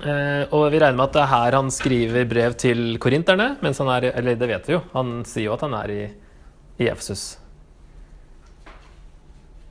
Eh, 0.00 0.44
og 0.54 0.70
vi 0.72 0.78
regner 0.80 0.96
med 0.96 1.08
at 1.10 1.16
det 1.16 1.22
er 1.24 1.32
her 1.34 1.56
han 1.58 1.70
skriver 1.74 2.28
brev 2.30 2.54
til 2.60 2.96
korinterne. 3.02 3.52
Mens 3.64 3.80
han 3.82 3.90
er, 3.92 4.10
eller 4.14 4.38
det 4.40 4.48
vet 4.48 4.70
vi 4.70 4.76
jo. 4.78 4.82
Han 4.94 5.20
sier 5.28 5.48
jo 5.50 5.56
at 5.56 5.64
han 5.66 5.76
er 5.82 5.94
i, 5.94 6.02
i 6.80 6.88
Efesus. 6.88 7.24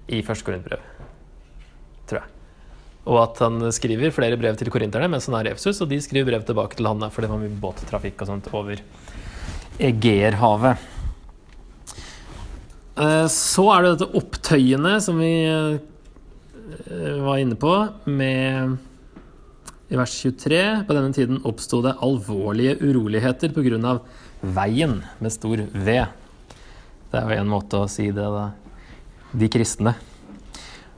I 0.09 0.21
første 0.25 0.45
korintbrev, 0.45 0.81
tror 2.09 2.21
jeg. 2.21 2.35
Og 3.09 3.17
at 3.23 3.41
han 3.41 3.61
skriver 3.73 4.13
flere 4.13 4.37
brev 4.41 4.57
til 4.57 4.69
korinterne 4.73 5.09
mens 5.09 5.29
han 5.29 5.37
er 5.39 5.49
i 5.49 5.53
Efesus, 5.53 5.81
og 5.81 5.89
de 5.89 6.01
skriver 6.01 6.29
brev 6.29 6.45
tilbake 6.45 6.77
til 6.77 6.89
han 6.89 7.01
der, 7.01 7.13
for 7.13 7.25
det 7.25 7.29
var 7.31 7.41
mye 7.41 7.61
båttrafikk 7.61 8.25
og 8.25 8.29
sånt 8.29 8.49
over 8.57 8.81
Egerhavet. 9.79 10.81
Eh, 12.99 13.25
Så 13.31 13.65
er 13.73 13.85
det 13.85 13.95
dette 13.95 14.19
opptøyene 14.19 14.97
som 15.01 15.21
vi 15.21 15.33
eh, 15.47 15.79
var 17.23 17.41
inne 17.41 17.57
på, 17.57 17.73
med 18.09 18.77
i 19.89 19.97
vers 19.97 20.13
23 20.21 20.61
På 20.87 20.95
denne 20.95 21.13
tiden 21.13 21.41
oppsto 21.49 21.81
det 21.85 21.95
alvorlige 22.05 22.77
uroligheter 22.81 23.53
pga. 23.53 23.99
veien 24.41 25.01
med 25.19 25.33
stor 25.33 25.57
V. 25.73 25.95
Det 27.09 27.17
er 27.17 27.25
jo 27.33 27.41
en 27.41 27.49
måte 27.49 27.81
å 27.81 27.89
si 27.89 28.05
det 28.13 28.23
da. 28.23 28.51
De 29.33 29.49
kristne. 29.51 29.95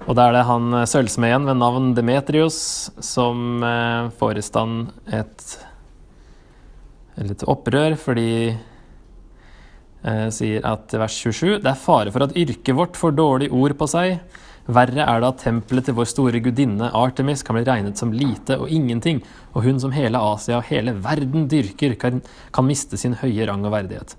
Og 0.07 0.15
da 0.17 0.27
er 0.27 0.35
det 0.35 0.47
han 0.47 0.73
eh, 0.73 0.87
sølvsmeden 0.89 1.47
ved 1.49 1.59
navn 1.59 1.91
Demetrius 1.97 2.91
som 3.03 3.63
eh, 3.63 4.11
får 4.17 4.39
i 4.39 4.45
stand 4.45 4.91
et, 5.13 5.45
litt 7.21 7.43
opprør 7.49 7.97
fordi 7.99 8.31
eh, 8.51 10.27
sier 10.33 10.65
at 10.65 10.95
vers 10.97 11.17
27 11.21 11.59
Det 11.61 11.69
er 11.69 11.77
fare 11.77 12.13
for 12.13 12.25
at 12.25 12.37
yrket 12.37 12.77
vårt 12.77 12.97
får 12.97 13.17
dårlig 13.17 13.51
ord 13.53 13.77
på 13.77 13.89
seg. 13.91 14.17
Verre 14.69 15.07
er 15.07 15.23
det 15.23 15.29
at 15.31 15.41
tempelet 15.41 15.87
til 15.87 15.95
vår 15.97 16.07
store 16.11 16.41
gudinne 16.43 16.91
Artemis 16.93 17.41
kan 17.43 17.57
bli 17.57 17.65
regnet 17.65 17.97
som 17.97 18.13
lite 18.13 18.59
og 18.61 18.69
ingenting, 18.69 19.23
og 19.55 19.65
hun 19.65 19.81
som 19.81 19.93
hele 19.95 20.21
Asia 20.21 20.59
og 20.59 20.67
hele 20.69 20.93
verden 21.01 21.47
dyrker, 21.49 21.95
kan, 21.99 22.21
kan 22.53 22.67
miste 22.67 22.99
sin 22.99 23.17
høye 23.23 23.47
rang 23.49 23.65
og 23.65 23.73
verdighet. 23.73 24.15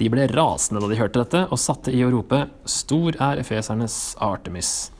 De 0.00 0.08
ble 0.10 0.26
rasende 0.32 0.80
da 0.82 0.88
de 0.90 0.98
hørte 0.98 1.20
dette, 1.20 1.44
og 1.52 1.60
satte 1.60 1.92
i 1.92 2.00
å 2.02 2.10
rope 2.10 2.46
Stor 2.64 3.18
er 3.20 3.42
efesernes 3.42 4.16
Artemis. 4.22 4.90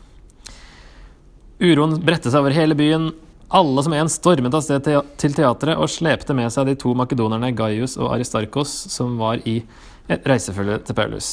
Uroen 1.63 1.97
bredte 2.05 2.31
seg 2.31 2.43
over 2.43 2.55
hele 2.55 2.77
byen. 2.79 3.13
Alle 3.53 3.85
som 3.85 3.95
en 3.97 4.11
stormet 4.13 4.55
av 4.57 4.65
sted 4.65 4.87
til 5.21 5.35
teatret 5.37 5.77
og 5.77 5.91
slepte 5.93 6.37
med 6.37 6.53
seg 6.53 6.69
de 6.69 6.77
to 6.81 6.95
makedonerne 6.97 7.53
Gaius 7.57 7.99
og 8.01 8.15
Aristarkos, 8.15 8.73
som 8.93 9.19
var 9.21 9.43
i 9.49 9.61
reisefølget 10.09 10.87
til 10.89 10.99
Paulus. 10.99 11.33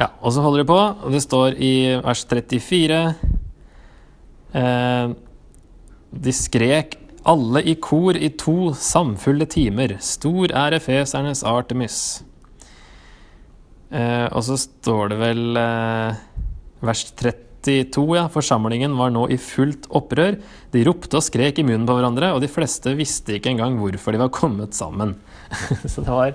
Ja, 0.00 0.08
og 0.24 0.32
så 0.32 0.40
holder 0.40 0.62
de 0.62 0.70
på, 0.70 0.78
og 0.80 1.12
det 1.12 1.20
står 1.20 1.58
i 1.60 1.74
vers 2.00 2.22
34 2.24 3.00
eh, 4.56 5.10
De 6.24 6.32
skrek 6.32 6.96
alle 7.28 7.60
i 7.68 7.74
kor 7.76 8.16
i 8.16 8.30
to 8.40 8.72
samfulle 8.72 9.44
timer. 9.50 9.98
Stor 10.00 10.54
er 10.56 10.76
efesernes 10.78 11.42
Artemis. 11.44 11.98
Eh, 13.92 14.24
og 14.32 14.40
så 14.46 14.56
står 14.62 15.12
det 15.12 15.18
vel 15.20 15.60
eh, 15.60 16.22
vers 16.80 17.04
32, 17.20 18.06
ja. 18.16 18.24
Forsamlingen 18.32 18.96
var 18.96 19.12
nå 19.12 19.26
i 19.28 19.36
fullt 19.36 19.90
opprør. 19.92 20.40
De 20.72 20.86
ropte 20.88 21.20
og 21.20 21.26
skrek 21.28 21.60
i 21.60 21.66
munnen 21.66 21.84
på 21.84 21.98
hverandre, 21.98 22.32
og 22.32 22.40
de 22.40 22.48
fleste 22.48 22.96
visste 22.96 23.36
ikke 23.36 23.52
engang 23.52 23.76
hvorfor 23.82 24.16
de 24.16 24.24
var 24.24 24.32
kommet 24.32 24.72
sammen. 24.78 25.18
Så 25.92 26.00
det 26.08 26.08
var 26.08 26.32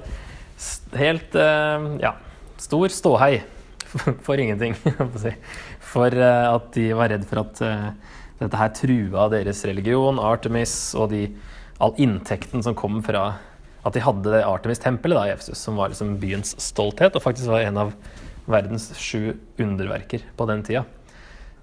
helt 1.02 1.42
eh, 1.42 1.92
ja, 2.06 2.14
stor 2.62 2.94
ståhei 2.94 3.34
for 4.26 4.40
ingenting, 4.42 4.76
å 5.06 5.10
si. 5.22 5.34
For 5.84 6.14
eh, 6.14 6.46
at 6.52 6.72
de 6.76 6.90
var 6.98 7.12
redd 7.14 7.26
for 7.30 7.44
at 7.46 7.62
eh, 7.66 7.90
dette 8.42 8.60
her 8.60 8.74
trua 8.76 9.28
deres 9.32 9.64
religion, 9.68 10.20
Artemis, 10.22 10.76
og 11.00 11.12
de, 11.14 11.28
all 11.84 11.96
inntekten 12.00 12.64
som 12.64 12.76
kom 12.78 13.02
fra 13.04 13.34
at 13.86 13.94
de 13.94 14.02
hadde 14.02 14.32
det 14.34 14.46
Artemis-tempelet 14.48 15.30
i 15.30 15.34
Efsus, 15.36 15.60
som 15.62 15.78
var 15.78 15.92
liksom 15.92 16.16
byens 16.22 16.56
stolthet, 16.62 17.16
og 17.16 17.24
faktisk 17.24 17.52
var 17.52 17.68
en 17.68 17.82
av 17.84 17.92
verdens 18.50 18.90
sju 18.98 19.36
underverker 19.62 20.26
på 20.38 20.48
den 20.50 20.64
tida. 20.66 20.86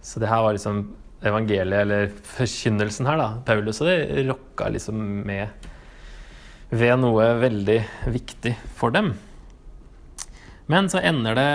Så 0.02 0.22
det 0.22 0.30
her 0.30 0.44
var 0.44 0.54
liksom 0.54 0.84
evangeliet, 1.22 1.82
eller 1.82 2.08
forkynnelsen 2.36 3.08
her, 3.10 3.18
da, 3.18 3.28
Paulus, 3.46 3.82
og 3.82 3.90
det 3.90 4.26
rocka 4.28 4.70
liksom 4.70 5.02
med 5.26 5.68
ved 6.72 6.94
noe 7.02 7.26
veldig 7.36 7.78
viktig 8.14 8.54
for 8.78 8.94
dem. 8.94 9.12
Men 10.72 10.88
så 10.88 11.02
ender 11.04 11.36
det 11.36 11.50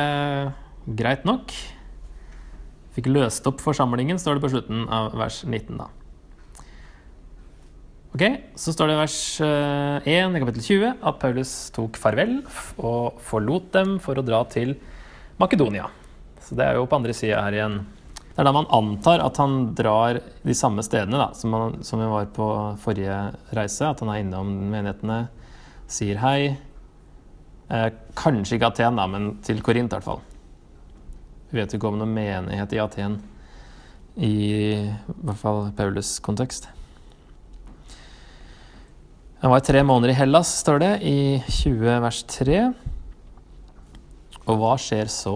greit 0.88 1.28
nok. 1.28 1.52
Fikk 2.95 3.12
løst 3.12 3.45
opp 3.50 3.62
forsamlingen, 3.62 4.17
står 4.17 4.38
det 4.38 4.45
på 4.45 4.52
slutten 4.56 4.88
av 4.89 5.13
vers 5.19 5.43
19, 5.45 5.78
da. 5.78 5.91
Ok, 8.17 8.23
Så 8.56 8.73
står 8.73 8.89
det 8.89 8.93
i 8.95 9.02
vers 9.02 9.17
eh, 9.45 10.08
1 10.10 10.38
i 10.38 10.39
kapittel 10.41 10.63
20 10.65 11.04
at 11.06 11.19
Paulus 11.21 11.52
tok 11.76 12.00
farvel 12.02 12.39
og 12.80 13.19
forlot 13.21 13.67
dem 13.76 13.97
for 14.02 14.17
å 14.17 14.23
dra 14.26 14.39
til 14.50 14.73
Makedonia. 15.38 15.91
Så 16.41 16.58
det 16.58 16.65
er 16.65 16.80
jo 16.80 16.88
på 16.89 16.97
andre 16.97 17.13
sida 17.13 17.43
her 17.43 17.54
igjen. 17.54 17.76
Det 18.32 18.41
er 18.41 18.47
da 18.47 18.54
man 18.56 18.69
antar 18.73 19.21
at 19.21 19.38
han 19.41 19.76
drar 19.78 20.17
de 20.17 20.56
samme 20.58 20.82
stedene 20.86 21.19
da, 21.19 21.28
som, 21.38 21.54
han, 21.54 21.78
som 21.86 22.02
vi 22.02 22.10
var 22.10 22.32
på 22.34 22.47
forrige 22.82 23.19
reise. 23.58 23.91
At 23.91 24.02
han 24.02 24.10
er 24.13 24.23
innom 24.23 24.50
menighetene, 24.71 25.19
sier 25.86 26.17
hei. 26.23 26.39
Eh, 27.69 27.88
kanskje 28.17 28.58
ikke 28.58 28.71
Aten, 28.71 28.97
da, 28.97 29.06
men 29.12 29.36
til 29.45 29.62
Korint 29.65 29.91
i 29.91 29.97
hvert 29.97 30.08
fall. 30.08 30.26
Noen 31.52 32.10
menighet 32.12 32.74
i 32.76 32.80
Aten 32.84 33.22
i, 34.18 34.32
i 34.32 35.24
hvert 35.24 35.40
fall 35.40 35.70
Paulus' 35.78 36.18
kontekst. 36.20 36.68
Han 39.40 39.54
var 39.54 39.62
tre 39.62 39.84
måneder 39.86 40.12
i 40.12 40.18
Hellas, 40.18 40.50
står 40.64 40.80
det, 40.82 40.92
i 41.06 41.18
20 41.46 42.02
vers 42.02 42.24
3. 42.34 42.62
Og 44.48 44.60
hva 44.60 44.74
skjer 44.82 45.12
så? 45.14 45.36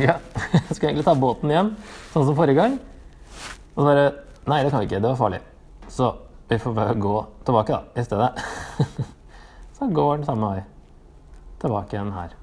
Ja, 0.00 0.18
jeg 0.52 0.76
skulle 0.76 0.90
egentlig 0.90 1.06
ta 1.08 1.16
båten 1.18 1.52
hjem, 1.52 1.72
sånn 2.12 2.28
som 2.28 2.36
forrige 2.36 2.60
gang. 2.60 2.76
Og 3.74 3.82
så 3.82 3.88
bare 3.88 4.10
Nei, 4.48 4.62
det 4.64 4.70
kan 4.72 4.80
vi 4.80 4.88
ikke. 4.88 4.98
Det 4.98 5.10
var 5.10 5.18
farlig. 5.20 5.38
Så 5.92 6.06
vi 6.48 6.56
får 6.58 6.72
bare 6.74 6.94
gå 6.98 7.14
tilbake, 7.46 7.76
da, 7.76 8.00
i 8.00 8.04
stedet. 8.06 8.30
Så 9.76 9.86
går 9.94 10.16
den 10.16 10.26
samme 10.26 10.48
vei. 10.54 10.62
Tilbake 11.60 11.94
igjen 11.94 12.14
her. 12.16 12.39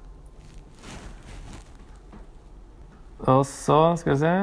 Og 3.26 3.42
så 3.48 3.78
skal 3.98 4.14
vi 4.14 4.18
se 4.20 4.34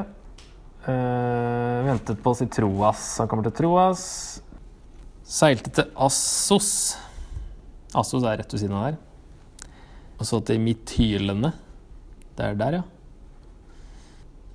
uh, 0.89 1.85
Ventet 1.87 2.19
på 2.23 2.33
å 2.33 2.37
si 2.37 2.47
Troas. 2.51 3.05
Han 3.21 3.29
kommer 3.31 3.47
til 3.47 3.55
Troas. 3.61 4.03
Seilte 5.25 5.71
til 5.73 5.87
Assos. 5.95 6.69
Assos 7.95 8.25
er 8.27 8.41
rett 8.41 8.51
ved 8.51 8.65
siden 8.65 8.75
av 8.75 8.89
der. 8.89 8.99
Og 10.19 10.27
så 10.27 10.41
til 10.43 10.59
Mitylene. 10.63 11.53
Det 12.35 12.51
er 12.51 12.59
der, 12.59 12.79
ja. 12.81 12.83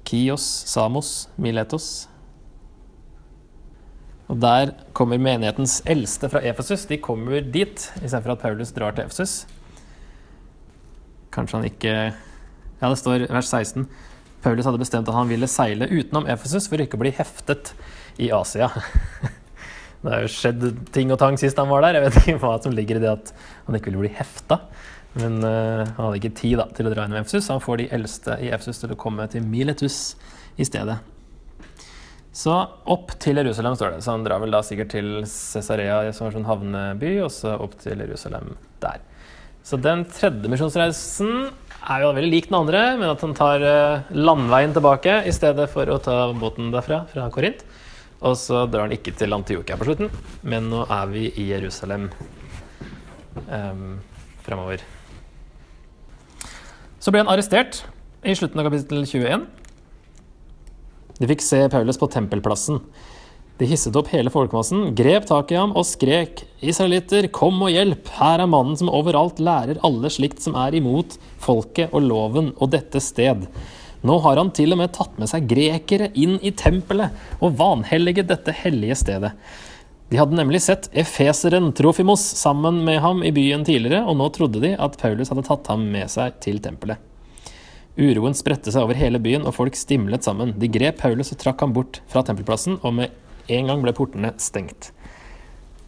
Kios, 0.05 0.45
Samos, 0.69 1.31
Miletos. 1.41 2.09
Og 4.31 4.39
der 4.39 4.75
kommer 4.95 5.19
menighetens 5.19 5.81
eldste 5.89 6.29
fra 6.31 6.43
Efesus. 6.47 6.85
De 6.87 7.01
kommer 7.03 7.41
dit 7.41 7.89
istedenfor 7.99 8.37
at 8.37 8.43
Paulus 8.45 8.75
drar 8.77 8.95
til 8.95 9.09
Efesus. 9.09 9.47
Kanskje 11.35 11.57
han 11.57 11.71
ikke 11.71 11.95
Ja, 12.81 12.89
det 12.89 12.97
står 13.01 13.27
vers 13.29 13.51
16. 13.51 13.85
Paulus 14.41 14.65
hadde 14.65 14.81
bestemt 14.81 15.09
at 15.09 15.17
han 15.17 15.29
ville 15.29 15.49
seile 15.51 15.89
utenom 15.91 16.29
Efesus 16.33 16.69
for 16.71 16.81
ikke 16.81 16.97
å 16.97 17.03
bli 17.03 17.13
heftet 17.13 17.75
i 18.21 18.31
Asia. 18.33 18.71
Det 20.01 20.09
har 20.09 20.23
jo 20.25 20.31
skjedd 20.33 20.63
ting 20.95 21.11
og 21.13 21.19
tang 21.21 21.37
sist 21.37 21.59
han 21.61 21.69
var 21.69 21.85
der. 21.85 21.99
Jeg 21.99 22.07
vet 22.07 22.15
ikke 22.23 22.41
hva 22.41 22.55
som 22.65 22.73
ligger 22.73 22.97
i 22.97 23.03
det 23.03 23.11
at 23.13 23.33
han 23.67 23.77
ikke 23.77 23.91
ville 23.91 24.07
bli 24.07 24.15
hefta. 24.17 24.57
Men 25.13 25.43
uh, 25.45 25.85
han 25.85 25.99
hadde 25.99 26.21
ikke 26.23 26.39
tid 26.39 26.57
da, 26.57 26.71
til 26.73 26.89
å 26.89 26.93
dra 26.95 27.05
innom 27.05 27.21
Efesus. 27.21 27.45
så 27.45 27.59
Han 27.59 27.65
får 27.65 27.83
de 27.83 27.89
eldste 27.99 28.39
i 28.41 28.49
Efesus 28.49 28.81
til 28.81 28.95
å 28.95 28.99
komme 29.01 29.27
til 29.29 29.45
Miletus 29.45 30.15
i 30.57 30.65
stedet. 30.65 30.97
Så 32.33 32.55
opp 32.89 33.13
til 33.21 33.43
Jerusalem, 33.43 33.77
står 33.77 33.99
det. 33.99 34.03
Så 34.07 34.15
han 34.15 34.25
drar 34.25 34.41
vel 34.41 34.55
da 34.55 34.63
sikkert 34.65 34.95
til 34.95 35.11
Cesarea, 35.29 36.01
som 36.17 36.29
er 36.29 36.37
sånn 36.39 36.49
havneby, 36.49 37.17
og 37.27 37.33
så 37.35 37.57
opp 37.61 37.75
til 37.83 38.01
Jerusalem 38.01 38.55
der. 38.81 39.03
Så 39.67 39.77
den 39.83 40.07
tredje 40.09 40.49
misjonsreisen 40.49 41.51
er 41.81 42.03
jo 42.05 42.13
veldig 42.17 42.31
lik 42.31 42.49
den 42.51 42.59
andre, 42.61 42.83
men 43.01 43.11
at 43.13 43.23
han 43.25 43.37
tar 43.37 43.65
eh, 43.65 44.11
landveien 44.17 44.75
tilbake 44.77 45.21
i 45.29 45.33
stedet 45.35 45.69
for 45.73 45.89
å 45.89 46.01
ta 46.03 46.19
båten 46.37 46.73
derfra, 46.75 47.05
fra 47.11 47.29
Korint. 47.33 47.65
Og 48.21 48.37
så 48.37 48.67
drar 48.69 48.85
han 48.85 48.95
ikke 48.95 49.15
til 49.17 49.33
Antiokia 49.33 49.79
på 49.81 49.87
slutten, 49.89 50.11
men 50.45 50.69
nå 50.69 50.85
er 50.93 51.07
vi 51.09 51.31
i 51.41 51.47
Jerusalem 51.49 52.11
um, 53.49 53.95
fremover. 54.45 54.85
Så 57.01 57.15
ble 57.15 57.23
han 57.23 57.33
arrestert 57.33 57.81
i 58.21 58.35
slutten 58.37 58.61
av 58.61 58.69
kapittel 58.69 59.07
21. 59.09 59.47
De 61.21 61.29
fikk 61.33 61.45
se 61.45 61.63
Paulus 61.73 62.01
på 62.01 62.11
tempelplassen. 62.13 62.83
De 63.61 63.67
hisset 63.69 63.93
opp 63.99 64.09
hele 64.09 64.31
folkemassen, 64.33 64.95
grep 64.97 65.27
tak 65.29 65.51
i 65.53 65.57
ham 65.59 65.75
og 65.77 65.85
skrek:" 65.85 66.47
Israelitter, 66.65 67.27
kom 67.29 67.59
og 67.61 67.69
hjelp! 67.75 68.09
Her 68.17 68.41
er 68.41 68.49
mannen 68.49 68.79
som 68.81 68.89
overalt 68.89 69.37
lærer 69.37 69.77
alle 69.85 70.09
slikt 70.09 70.41
som 70.41 70.57
er 70.57 70.79
imot 70.79 71.19
folket 71.45 71.93
og 71.93 72.07
loven 72.07 72.55
og 72.57 72.71
dette 72.73 73.03
sted. 73.05 73.45
Nå 74.01 74.17
har 74.25 74.41
han 74.41 74.49
til 74.57 74.73
og 74.73 74.81
med 74.81 74.95
tatt 74.97 75.21
med 75.21 75.29
seg 75.29 75.45
grekere 75.53 76.09
inn 76.17 76.39
i 76.41 76.55
tempelet 76.57 77.13
og 77.45 77.61
vanhelliget 77.61 78.33
dette 78.33 78.57
hellige 78.63 78.97
stedet. 79.03 79.35
De 80.09 80.17
hadde 80.17 80.41
nemlig 80.41 80.65
sett 80.65 80.89
efeseren 80.97 81.75
Trofimos 81.77 82.25
sammen 82.41 82.81
med 82.89 83.05
ham 83.05 83.21
i 83.21 83.29
byen 83.29 83.69
tidligere, 83.69 84.07
og 84.09 84.17
nå 84.17 84.33
trodde 84.33 84.65
de 84.65 84.73
at 84.73 84.97
Paulus 85.05 85.29
hadde 85.29 85.45
tatt 85.53 85.69
ham 85.69 85.85
med 85.93 86.09
seg 86.09 86.41
til 86.41 86.65
tempelet. 86.65 86.97
Uroen 88.01 88.33
spredte 88.33 88.73
seg 88.73 88.89
over 88.89 88.97
hele 88.97 89.21
byen, 89.21 89.45
og 89.45 89.53
folk 89.53 89.77
stimlet 89.77 90.25
sammen. 90.25 90.57
De 90.57 90.73
grep 90.73 91.05
Paulus 91.05 91.35
og 91.37 91.45
trakk 91.45 91.61
ham 91.61 91.77
bort 91.77 92.01
fra 92.09 92.25
tempelplassen, 92.25 92.81
og 92.81 92.97
med 92.97 93.21
en 93.57 93.71
gang 93.71 93.85
ble 93.85 93.95
portene 93.97 94.33
stengt. 94.43 94.93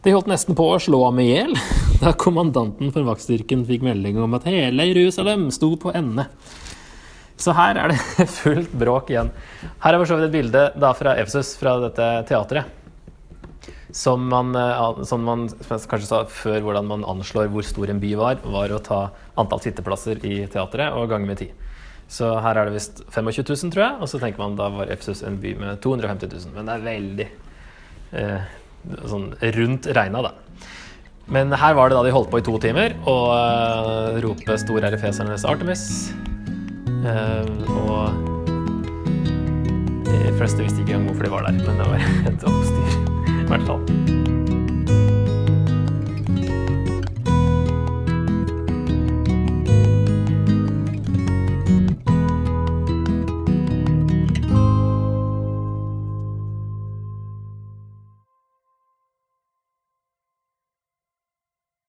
De 0.03 0.11
holdt 0.11 0.31
nesten 0.31 0.57
på 0.59 0.67
å 0.67 0.81
slå 0.83 1.05
ham 1.05 1.21
i 1.23 1.29
hjel 1.29 1.55
da 2.03 2.11
kommandanten 2.19 2.91
for 2.95 3.07
vaktstyrken 3.07 3.63
fikk 3.69 3.85
melding 3.87 4.19
om 4.19 4.35
at 4.39 4.49
hele 4.51 4.89
Jerusalem 4.91 5.47
sto 5.55 5.75
på 5.79 5.95
ende. 5.95 6.27
Så 7.43 7.55
her 7.57 7.79
er 7.79 7.93
det 7.93 8.27
fullt 8.41 8.75
bråk 8.79 9.11
igjen. 9.13 9.33
Her 9.83 9.95
er 9.95 10.03
for 10.03 10.11
så 10.11 10.19
vidt 10.19 10.31
et 10.31 10.37
bilde 10.37 10.65
da 10.79 10.93
fra 10.99 11.17
Efesus, 11.19 11.55
fra 11.59 11.77
dette 11.83 12.09
teatret. 12.29 12.79
Som 13.93 14.25
man, 14.33 14.55
eh, 14.57 15.03
som 15.05 15.23
man 15.27 15.47
kanskje 15.61 16.09
sa 16.09 16.23
før 16.25 16.63
hvordan 16.65 16.89
man 16.89 17.07
anslår 17.09 17.51
hvor 17.53 17.67
stor 17.67 17.93
en 17.93 18.01
by 18.03 18.15
var, 18.19 18.39
var 18.43 18.73
å 18.73 18.81
ta 18.83 19.03
antall 19.39 19.61
sitteplasser 19.65 20.23
i 20.27 20.47
teatret 20.51 20.97
og 20.97 21.11
gange 21.13 21.29
med 21.29 21.43
ti. 21.43 21.51
Så 22.13 22.29
her 22.45 22.59
er 22.59 22.69
det 22.69 22.77
visst 22.77 23.05
25 23.09 23.45
000, 23.47 23.73
tror 23.73 23.85
jeg. 23.87 23.99
Og 24.01 24.11
så 24.11 24.21
tenker 24.21 24.43
man 24.43 24.59
da 24.59 24.69
var 24.73 24.91
Efesus 24.93 25.23
en 25.27 25.39
by 25.41 25.55
med 25.61 25.83
250 25.85 26.33
000. 26.33 26.55
Men 26.57 26.69
det 26.69 26.75
er 26.75 26.87
veldig 26.89 27.29
sånn 28.13 29.31
rundt 29.57 29.89
regna, 29.97 30.23
da. 30.27 30.33
Men 31.33 31.53
her 31.55 31.77
var 31.79 31.89
det 31.89 31.97
da 31.97 32.03
de 32.05 32.13
holdt 32.15 32.31
på 32.33 32.41
i 32.43 32.45
to 32.45 32.59
timer 32.61 32.97
og 33.07 33.31
uh, 33.31 34.19
rope 34.25 34.59
'Stor 34.59 34.85
er 34.85 34.97
efesernes 34.99 35.47
Artemis'. 35.49 36.11
Uh, 37.03 37.47
og 37.87 38.31
de 40.11 40.35
fleste 40.39 40.63
visste 40.63 40.83
ikke 40.83 40.95
engang 40.95 41.09
hvorfor 41.11 41.27
de 41.27 41.33
var 41.33 41.49
der, 41.49 41.59
men 41.63 41.81
det 41.81 41.89
var 41.89 42.07
et 42.33 42.47
oppstyr, 42.53 43.01
i 43.39 43.49
hvert 43.49 43.67
fall. 43.71 44.32